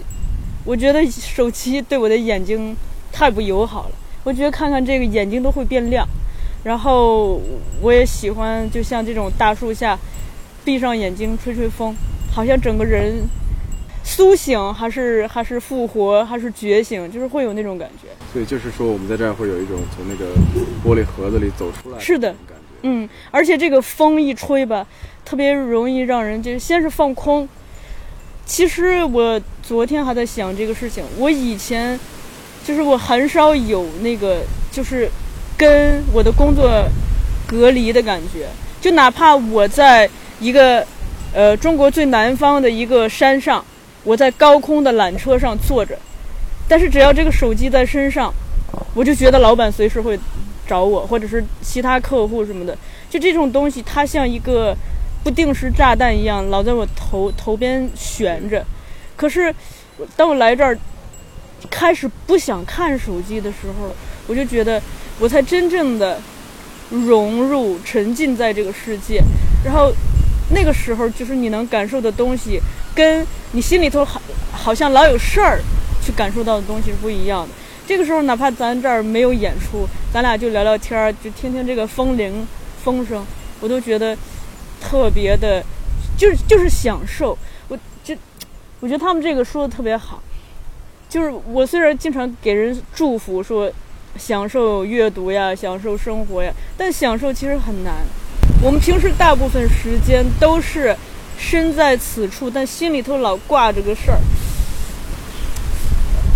[0.64, 2.74] 我觉得手机对我的眼睛
[3.12, 3.94] 太不友好了。
[4.22, 6.08] 我觉得看看这个眼睛都会变亮。
[6.62, 7.38] 然后
[7.82, 9.98] 我也喜欢，就像这种大树下，
[10.64, 11.94] 闭上眼睛吹吹风，
[12.35, 13.22] 好像整个人。
[14.07, 18.09] 苏醒还是还是复活还是觉醒，就是会有那种感觉。
[18.30, 20.26] 所以就是说，我们在这儿会有一种从那个
[20.85, 22.64] 玻璃盒子里走出来是的感觉。
[22.82, 24.87] 嗯，而且这个风一吹吧，
[25.24, 27.49] 特别容易让人就是先是放空，
[28.45, 31.03] 其实我昨天还在想这个事情。
[31.16, 31.99] 我以前
[32.62, 35.09] 就是我很少有那个就是
[35.57, 36.87] 跟我的工作
[37.47, 38.47] 隔离的感觉，
[38.82, 40.07] 就哪怕我在
[40.41, 40.87] 一个
[41.35, 43.62] 呃中国最南方的一个山上，
[44.05, 45.99] 我在高空的缆车上坐着，
[46.66, 48.32] 但是只要这个手机在身上，
[48.95, 50.18] 我就觉得老板随时会
[50.66, 52.78] 找我，或者是其他客户什么的。
[53.11, 54.74] 就这种东西，它像一个。
[55.24, 58.62] 不定时炸弹一样，老在我头头边悬着。
[59.16, 59.55] 可是，
[60.14, 60.78] 当我来这儿
[61.70, 63.89] 开始不想看手机的时候，
[64.26, 64.78] 我就觉得
[65.18, 66.20] 我才真正的
[66.91, 69.22] 融入、沉浸在这个世界。
[69.64, 69.91] 然后，
[70.51, 72.61] 那个时候就是你能感受的东西，
[72.95, 74.20] 跟你心里头好
[74.53, 75.61] 好像老有事儿
[76.05, 77.55] 去感受到的东西是不一样的。
[77.86, 82.47] 这个时候，哪怕咱这儿没有演出，咱俩就聊聊天儿，就听听这个风铃、
[82.82, 83.24] 风声，
[83.61, 84.16] 我都觉得。
[84.86, 85.64] 特别的，
[86.14, 87.38] 就是 就是享受。
[87.68, 88.14] 我就
[88.80, 90.22] 我觉得他们这个说的特别好。
[91.09, 93.72] 就是我虽然经常给人祝福说
[94.18, 97.95] 享受阅读呀，享受生活呀，但享受其实很难。
[98.62, 100.97] 我们平时大部分时间都是
[101.38, 104.18] 身在此处，但心里头老挂着个事儿，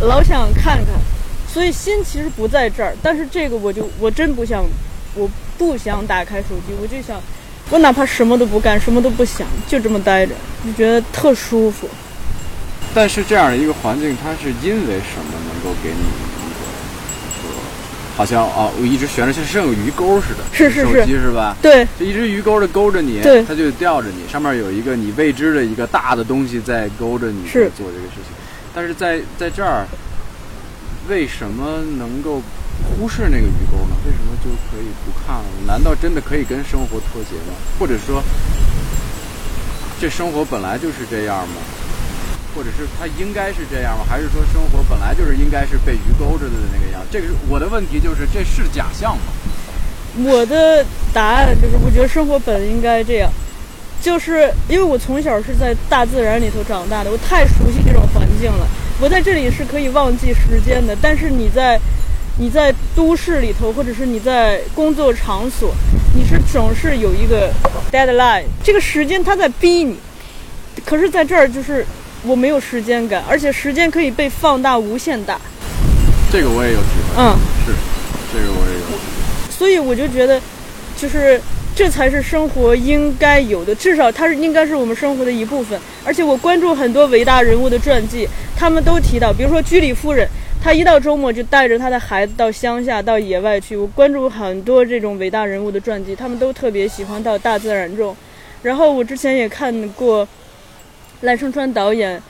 [0.00, 0.94] 老想看看，
[1.52, 2.94] 所以心其实不在这儿。
[3.02, 4.64] 但是这个我就我真不想，
[5.14, 7.20] 我不想打开手机，我就想。
[7.70, 10.34] 我哪怕什么都不干，什么都不想，就这么待着，
[10.64, 11.86] 就觉得特舒服。
[12.94, 16.04] 但是这样的一个环境，它是因为什么能够给你，
[18.18, 21.56] 好像啊，我一直悬着，像像有鱼钩似的，是是是，手机是吧？
[21.62, 28.34] 对，就一只鱼钩的勾着你，对，它就吊着你，上面有一个你未知的一个大的东西在勾着你，是做这个事情。
[28.74, 29.86] 但是在在这儿，
[31.08, 32.42] 为什么能够？
[32.96, 33.96] 忽视那个鱼钩呢？
[34.06, 35.44] 为什么就可以不看了？
[35.66, 37.54] 难道真的可以跟生活脱节吗？
[37.78, 38.22] 或者说，
[40.00, 41.54] 这生活本来就是这样吗？
[42.54, 44.04] 或者是他应该是这样吗？
[44.08, 47.00] 还是说生活本来就是应该是被鱼勾着的那个样？
[47.10, 49.22] 这个是我的问题，就是这是假象吗？
[50.24, 53.30] 我的答案就是，我觉得生活本应该这样，
[54.00, 58.66] 就是因为我从小是在大自然里头长大的，我太熟悉这种环境了。
[59.00, 61.78] 我在这里是可以忘记时间的，但是你在。
[62.40, 65.74] 你在都市里头，或者是你在工作场所，
[66.14, 67.50] 你是总是有一个
[67.90, 69.98] deadline，这个时间它在逼你。
[70.84, 71.84] 可是在这儿，就是
[72.24, 75.40] 我没有时间感，而且时间可以被放大无限大。
[76.30, 77.22] 这个我也有体会。
[77.22, 77.72] 嗯，是，
[78.32, 79.50] 这个我也有。
[79.50, 80.40] 所以我就觉得，
[80.96, 81.40] 就是
[81.74, 85.78] 这才是生活应该有的，至少它是应该是我们生活的一部分。
[86.04, 90.28] 而且我关注很多伟大人物的传记，他们都提到，比如说居里夫人。
[90.60, 93.76] 她一到周末就带着她的孩子到乡下、到野外去。
[93.76, 98.14] 我关注很多这种伟大人物的传记，他们都特别喜欢到大自然中。
[98.62, 100.26] 然后我之前也看过
[101.22, 102.22] 赖声川导演，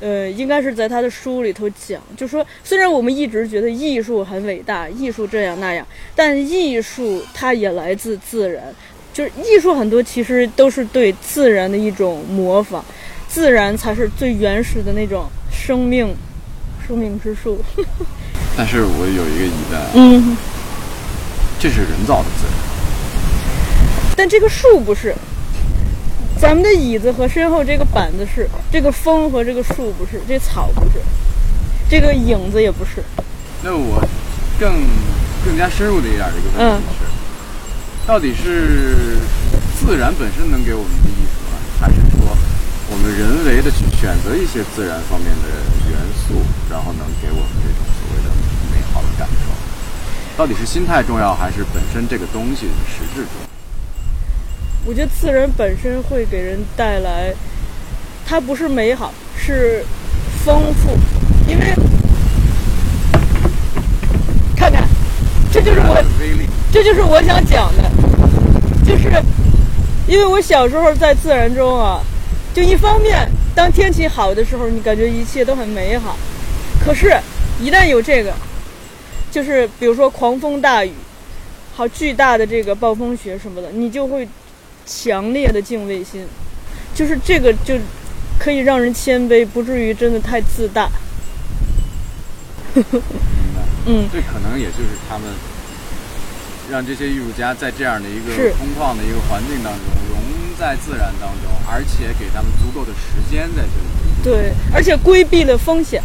[0.00, 8.62] 呃，应该是在他的书里头讲，就说虽然我们一直觉得艺术很伟大，艺术这样那样，但艺术它也来自自然，
[9.12, 12.84] 就是艺术很多其实都是对自然的一种模仿，
[13.28, 16.14] 自然才是最原始的那种生命。
[16.84, 17.58] 生命之树，
[18.58, 20.36] 但是我有一个疑问，嗯，
[21.60, 22.52] 这是人造的自然，
[24.16, 25.14] 但这个树不是，
[26.42, 30.98] 咱们的椅子和身后这个板子是，这个风和这个树不是，这草不是，
[31.88, 33.00] 这个影子也不是。
[33.62, 34.02] 那我
[34.58, 34.74] 更
[35.46, 37.06] 更加深入的一点的一个问题是，
[38.08, 39.22] 到底是
[39.78, 42.36] 自然本身能给我们的意思呢，还是说？
[42.90, 45.48] 我们人为的去选择一些自然方面的
[45.88, 48.28] 元素，然后能给我们这种所谓的
[48.74, 49.46] 美好的感受。
[50.36, 53.51] 到底是心态重要，还是本身这个东西实质重要？
[54.84, 57.32] 我觉得自然本身会给人带来，
[58.26, 59.84] 它不是美好，是
[60.44, 60.90] 丰富。
[61.48, 61.74] 因为
[64.56, 64.88] 看看，
[65.52, 66.04] 这就是我，
[66.72, 67.90] 这就是我想讲的，
[68.84, 69.10] 就是
[70.06, 72.00] 因为我小时候在自然中啊。
[72.54, 76.14] 就一方面，当天气好的时候，你感觉一切都很美好；
[76.84, 77.16] 可是，
[77.58, 78.30] 一旦有这个，
[79.30, 80.92] 就是比如说狂风大雨，
[81.74, 84.28] 好巨大的这个暴风雪什么的，你就会
[84.86, 86.26] 强烈的敬畏心，
[86.94, 87.78] 就是这个就
[88.38, 90.90] 可以让人谦卑，不至于真的太自大。
[92.74, 93.62] 明白。
[93.86, 95.28] 嗯，这可能也就是他们
[96.70, 100.18] 让这些艺术家在这样的一个空旷的一个环境当中融
[100.58, 101.52] 在自然当中。
[101.64, 104.22] 而且给他们足够的时间在这里。
[104.22, 106.02] 对，而且规避了风险，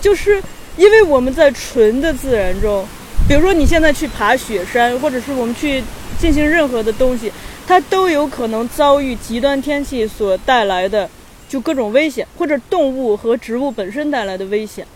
[0.00, 0.42] 就是
[0.76, 2.84] 因为我们在纯的自然中，
[3.28, 5.84] 比如说你现在去爬雪山，或者是我们去
[6.18, 7.30] 进行任何的东西，
[7.68, 11.06] 它都有可能遭遇极端天气所带来的
[11.50, 14.86] 就各种危险，或者动物和植物本身带来的危险。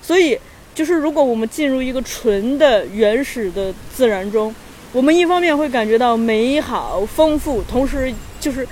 [0.00, 0.38] 所以，
[0.74, 4.54] 就是如果我们进入一个纯的原始的自然中，
[4.90, 8.10] 我们一方面会感觉到美好丰富，同时
[8.40, 8.66] 就是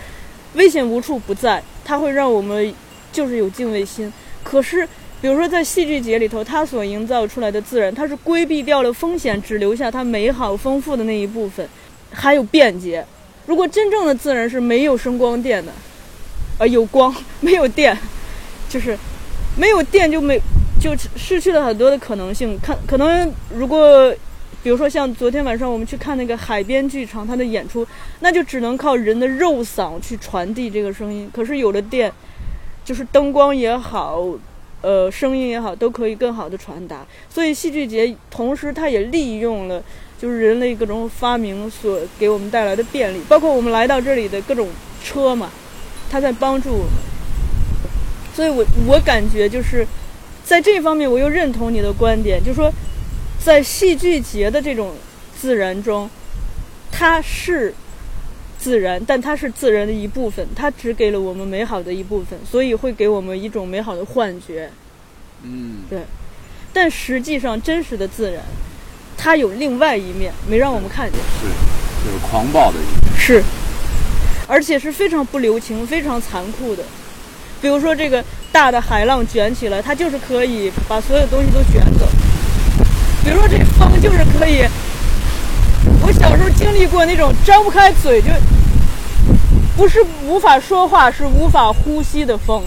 [0.55, 2.75] 危险无处不在，它会让我们
[3.13, 4.11] 就是有敬畏心。
[4.43, 4.89] 可是，
[5.21, 11.69] 比如说在戏剧节里头，它所营造出来的自然，它是规避掉了风险，只留下它美好丰富的那一部分，
[12.11, 13.05] 还有便捷。
[13.47, 15.73] 如果真正的自然是没有声光电的，
[16.59, 17.97] 呃，有光 没有电，
[18.69, 18.97] 就是
[19.57, 20.41] 没有电就没
[20.81, 22.59] 就失去了很多的可能性。
[22.61, 24.15] 看，可能如果
[24.63, 27.85] 比如说像昨天晚上我们去看那个海边剧场，它的演出，
[28.21, 31.29] 那就只能靠人的肉嗓去传递这个声音。
[31.35, 32.13] 可是有了电，
[32.85, 34.25] 就是灯光也好，
[34.83, 37.05] 呃，声音也好，都可以更好的传达。
[37.29, 39.83] 所以戏剧节同时它也利用了。
[40.23, 44.69] 就是人类各种发明所给我们带来的便利，包括我们来到这里的各种
[45.03, 45.51] 车嘛，
[46.09, 46.93] 它在帮助我们。
[48.33, 49.85] 所以我我感觉就是
[50.45, 52.73] 在这方面，我又认同你的观点，就是说，
[53.45, 54.95] 在戏剧节的这种
[55.37, 56.09] 自然中，
[56.93, 57.75] 它是
[58.57, 64.71] 自然，但它是自然的一部分，它只给了我们美好的一部分，所以会给我们一种美好的幻觉。
[65.43, 66.03] 嗯，对。
[66.73, 68.45] 但实际上，真实的自然。
[69.23, 71.47] 它有另外一面没让我们看见，是，
[72.05, 73.41] 就是狂暴的一面，是，
[74.49, 76.83] 而且是非常不留情、非常残酷的。
[77.61, 82.09] 比如说这个大的海浪卷起来，它就是可以把所有东西都卷走。
[83.23, 84.65] 比如说这风就是可以，
[86.05, 88.29] 我小时候经历过那种张不开嘴就
[89.77, 92.61] 不是无法说话，是无法呼吸的风。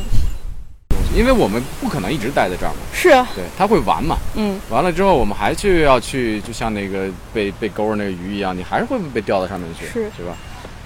[1.16, 10.36] 因为我们不可能一直待在这儿嘛，是啊，对，他会玩嘛，嗯，完了之后我们还去要去，就像那个被被钩着那个鱼一样，你还是会被钓到上面去，是是吧？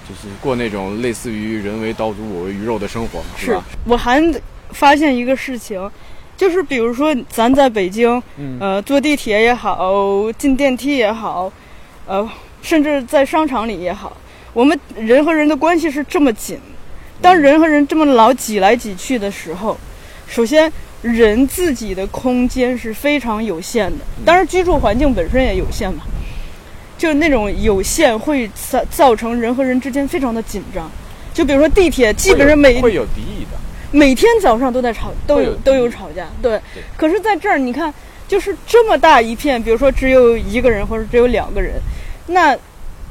[0.08, 3.64] 就是过那种类似于人为刀俎我为鱼肉的生活，是吧？
[3.84, 4.22] 我还
[4.70, 5.90] 发现一个事情，
[6.36, 8.22] 就是比如说咱在北京，
[8.60, 9.92] 呃，坐地铁也好，
[10.38, 11.52] 进电梯也好，
[12.06, 12.28] 呃，
[12.62, 14.16] 甚至在商场里也好，
[14.52, 16.58] 我们人和人的关系是这么紧，
[17.20, 19.76] 当人和人这么老挤来挤去的时候。
[20.30, 20.72] 首先，
[21.02, 26.04] 人自己的空间是非常有限的，当然居住环境本身也有限嘛。
[26.96, 30.88] 就是那种有限会造造成人和人之间非常的紧张。
[31.34, 33.58] 就比如说地铁，基本上每会有敌意的，
[33.90, 36.28] 每天早上都在吵，都有都有吵架。
[36.40, 36.60] 对，
[36.96, 37.92] 可是在这儿你看，
[38.28, 41.74] 就是这么大一片，比如说只有一个人或者只有两个人，
[42.28, 42.56] 那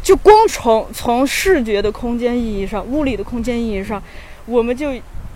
[0.01, 4.01] 就光从从视觉的空间意义上、物理的空间意义上，
[4.45, 4.91] 我们就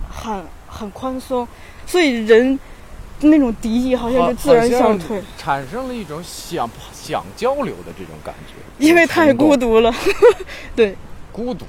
[0.09, 1.45] 很很宽松。
[1.85, 2.59] 所以人
[3.21, 8.53] 那种敌意好像就自然消退，产生了一种想想交流的这种感觉。
[8.79, 9.93] 因为太孤独了，
[10.75, 10.95] 对，
[11.31, 11.65] 孤独。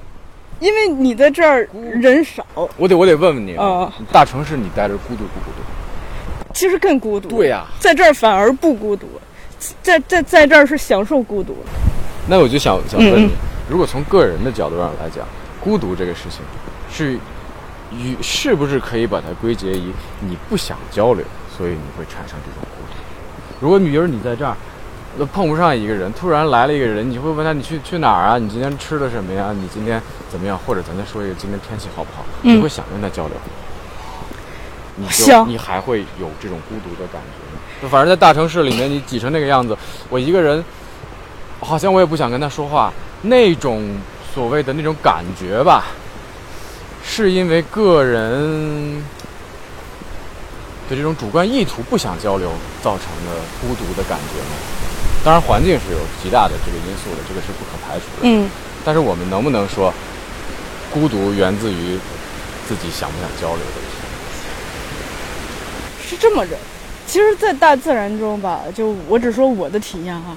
[0.60, 2.44] 因为你在这儿人少。
[2.76, 6.52] 我得我得问问你啊，大城市你待着孤独不孤独？
[6.54, 7.28] 其实更孤独。
[7.28, 9.06] 对呀，在这儿反而不孤独，
[9.82, 11.56] 在在在这儿是享受孤独。
[12.28, 13.30] 那我就想想问你，
[13.68, 15.26] 如果从个人的角度上来讲，
[15.60, 16.40] 孤独这个事情
[16.90, 17.18] 是？
[17.99, 21.24] 与是不是可以把它归结于你不想交流，
[21.57, 22.95] 所以你会产生这种孤独？
[23.61, 24.57] 如果女儿你在这儿，
[25.16, 28.38] 那碰不上一个人，突然来了一个人，你会问他你去去哪儿啊？
[28.38, 29.55] 你今天吃的什么呀？
[29.55, 30.59] 你今天怎么样？
[30.66, 32.24] 或者咱再说一个今天天气好不好？
[32.42, 33.36] 你会想跟他交流？
[34.97, 37.61] 你就你还会有这种孤独的感觉吗？
[37.82, 39.76] 就反正在大城市里面，你挤成那个样子，
[40.09, 40.64] 我一个人，
[41.61, 42.92] 好像我也不想跟他说话，
[43.22, 43.97] 那种
[44.32, 45.84] 所谓的那种感觉吧。
[47.07, 48.96] 是因为个人
[50.88, 52.50] 的这种主观意图不想交流
[52.82, 54.57] 造成的孤独的感觉吗？
[55.24, 58.22] 当然，环境是有极大的这个因素的，这个是不可排除的。
[58.22, 58.50] 嗯。
[58.84, 59.92] 但是我们能不能说，
[60.92, 61.98] 孤独源自于
[62.68, 63.80] 自己想不想交流的？
[66.07, 66.55] 是这么着。
[67.07, 70.36] 其实，在大自然中吧，就我只说我的体验哈，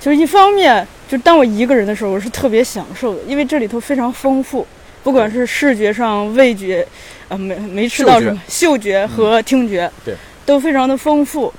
[0.00, 4.66] 就是一方面，就当我一个人的时候，我是特别享受的，因为这里头非常丰富。
[5.02, 6.86] 不管是视觉上、味觉，
[7.28, 11.52] 啊，没没吃到什么，嗅觉和听觉，对，都非常的丰富，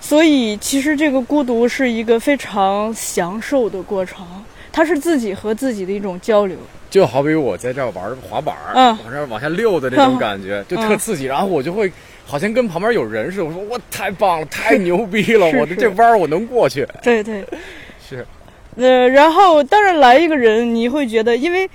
[0.00, 4.24] 所以其实这个孤独是一个非常享受的过程，
[4.72, 6.56] 它是自己和自己的一种交流。
[6.88, 11.26] 就好比我在这儿玩滑板，嗯，往这儿往下溜的那种感觉，就特刺激。
[11.26, 11.92] 然后我就会
[12.24, 16.86] 好像跟旁边有人似的，我说我太棒了，太牛逼了， 我的这弯我能过去。
[17.02, 17.44] 对对，
[18.08, 18.26] 是。
[18.76, 21.68] 呃，然后当然来一个人，你会觉得因为。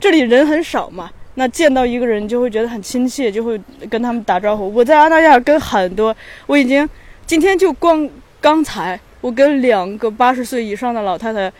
[0.00, 4.72] 这里人很少嘛，那见到一个人就会觉得很亲切，就会跟他们打招呼。
[4.72, 6.14] 我在阿那亚跟很多，
[6.46, 6.88] 我已经
[7.26, 8.08] 今天就光
[8.40, 11.52] 刚才我跟两个八十岁以上的老太太，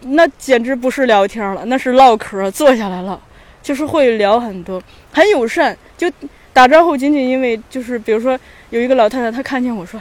[0.00, 3.20] 那简直不是聊天了，那是唠嗑，坐下来了，
[3.62, 6.10] 就是会聊很多，很友善，就
[6.52, 8.38] 打招呼仅仅因为就是比如说
[8.70, 10.00] 有一个老太太，她看见我说：“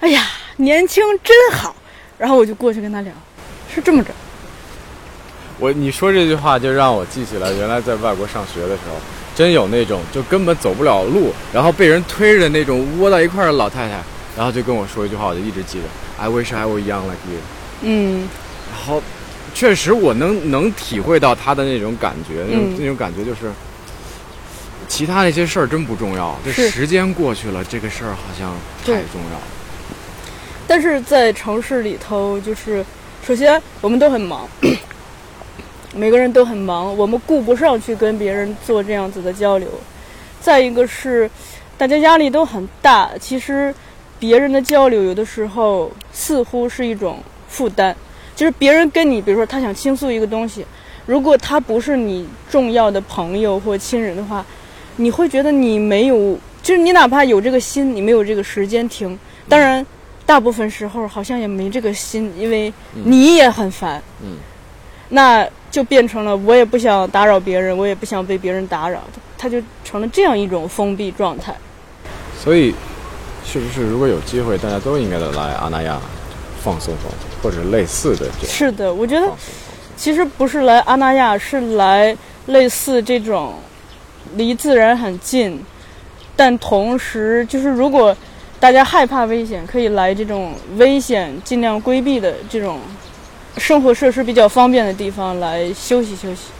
[0.00, 0.22] 哎呀，
[0.56, 1.74] 年轻真好。”
[2.18, 3.12] 然后我就过去跟她聊，
[3.74, 4.10] 是这么着。
[5.58, 8.96] 我你说这句话就让我记起来，原来在外国上学的时候，
[9.34, 14.00] 真有那种就根本走不了路，然后被人推着那种窝到一块儿的老太太，
[14.36, 15.84] 然后就跟我说一句话，我就一直记得
[16.18, 17.40] ：“I wish I were young like you。”
[17.82, 18.28] 嗯，
[18.70, 19.02] 然后
[19.54, 23.50] 确实我能能体会到她的那种感觉，那种、嗯那种感觉就是，
[24.88, 28.52] 其他那些事儿真不重要，这时间过去了，这个事儿好像
[28.84, 29.42] 太重要了。
[30.66, 32.84] 但是在城市里头，就是
[33.26, 34.48] 首先我们都很忙，
[35.96, 39.68] 每个人都很忙，我们顾不上去跟别人做这样子的交流。
[40.40, 41.28] 再一个是，
[41.78, 43.74] 大家压力都很大，其实
[44.18, 47.18] 别人的交流有的时候似乎是一种
[47.48, 47.94] 负担，
[48.34, 50.64] 就是别人跟你，比如说他想倾诉一个东西，
[51.06, 54.44] 如果他不是你重要的朋友或亲人的话，
[54.96, 59.18] 你会觉得你没有，就是你哪怕有这个心，你没有这个时间听。
[59.48, 59.84] 当然，
[60.24, 62.72] 大部分时候好像也没这个心，因为
[63.04, 64.02] 你也很烦。
[64.22, 64.36] 嗯，
[65.08, 69.00] 那就变成了我也不想打扰别人，我也不想被别人打扰，
[69.36, 71.54] 它就成了这样一种封闭状态。
[72.38, 72.74] 所以，
[73.44, 76.00] 是不是如果有机会，大家都应该的来阿那亚
[76.62, 79.30] 放松放松，或者类似的这种是的，我觉得
[79.96, 83.54] 其实不是来阿那亚，是来类似这种
[84.34, 85.62] 离自然很近，
[86.34, 88.16] 但同时就是如果
[88.58, 92.80] 大家害怕危险，可以来这种危险尽量规避的这种
[93.56, 96.55] 生活设施比较方便的地方来休息休息。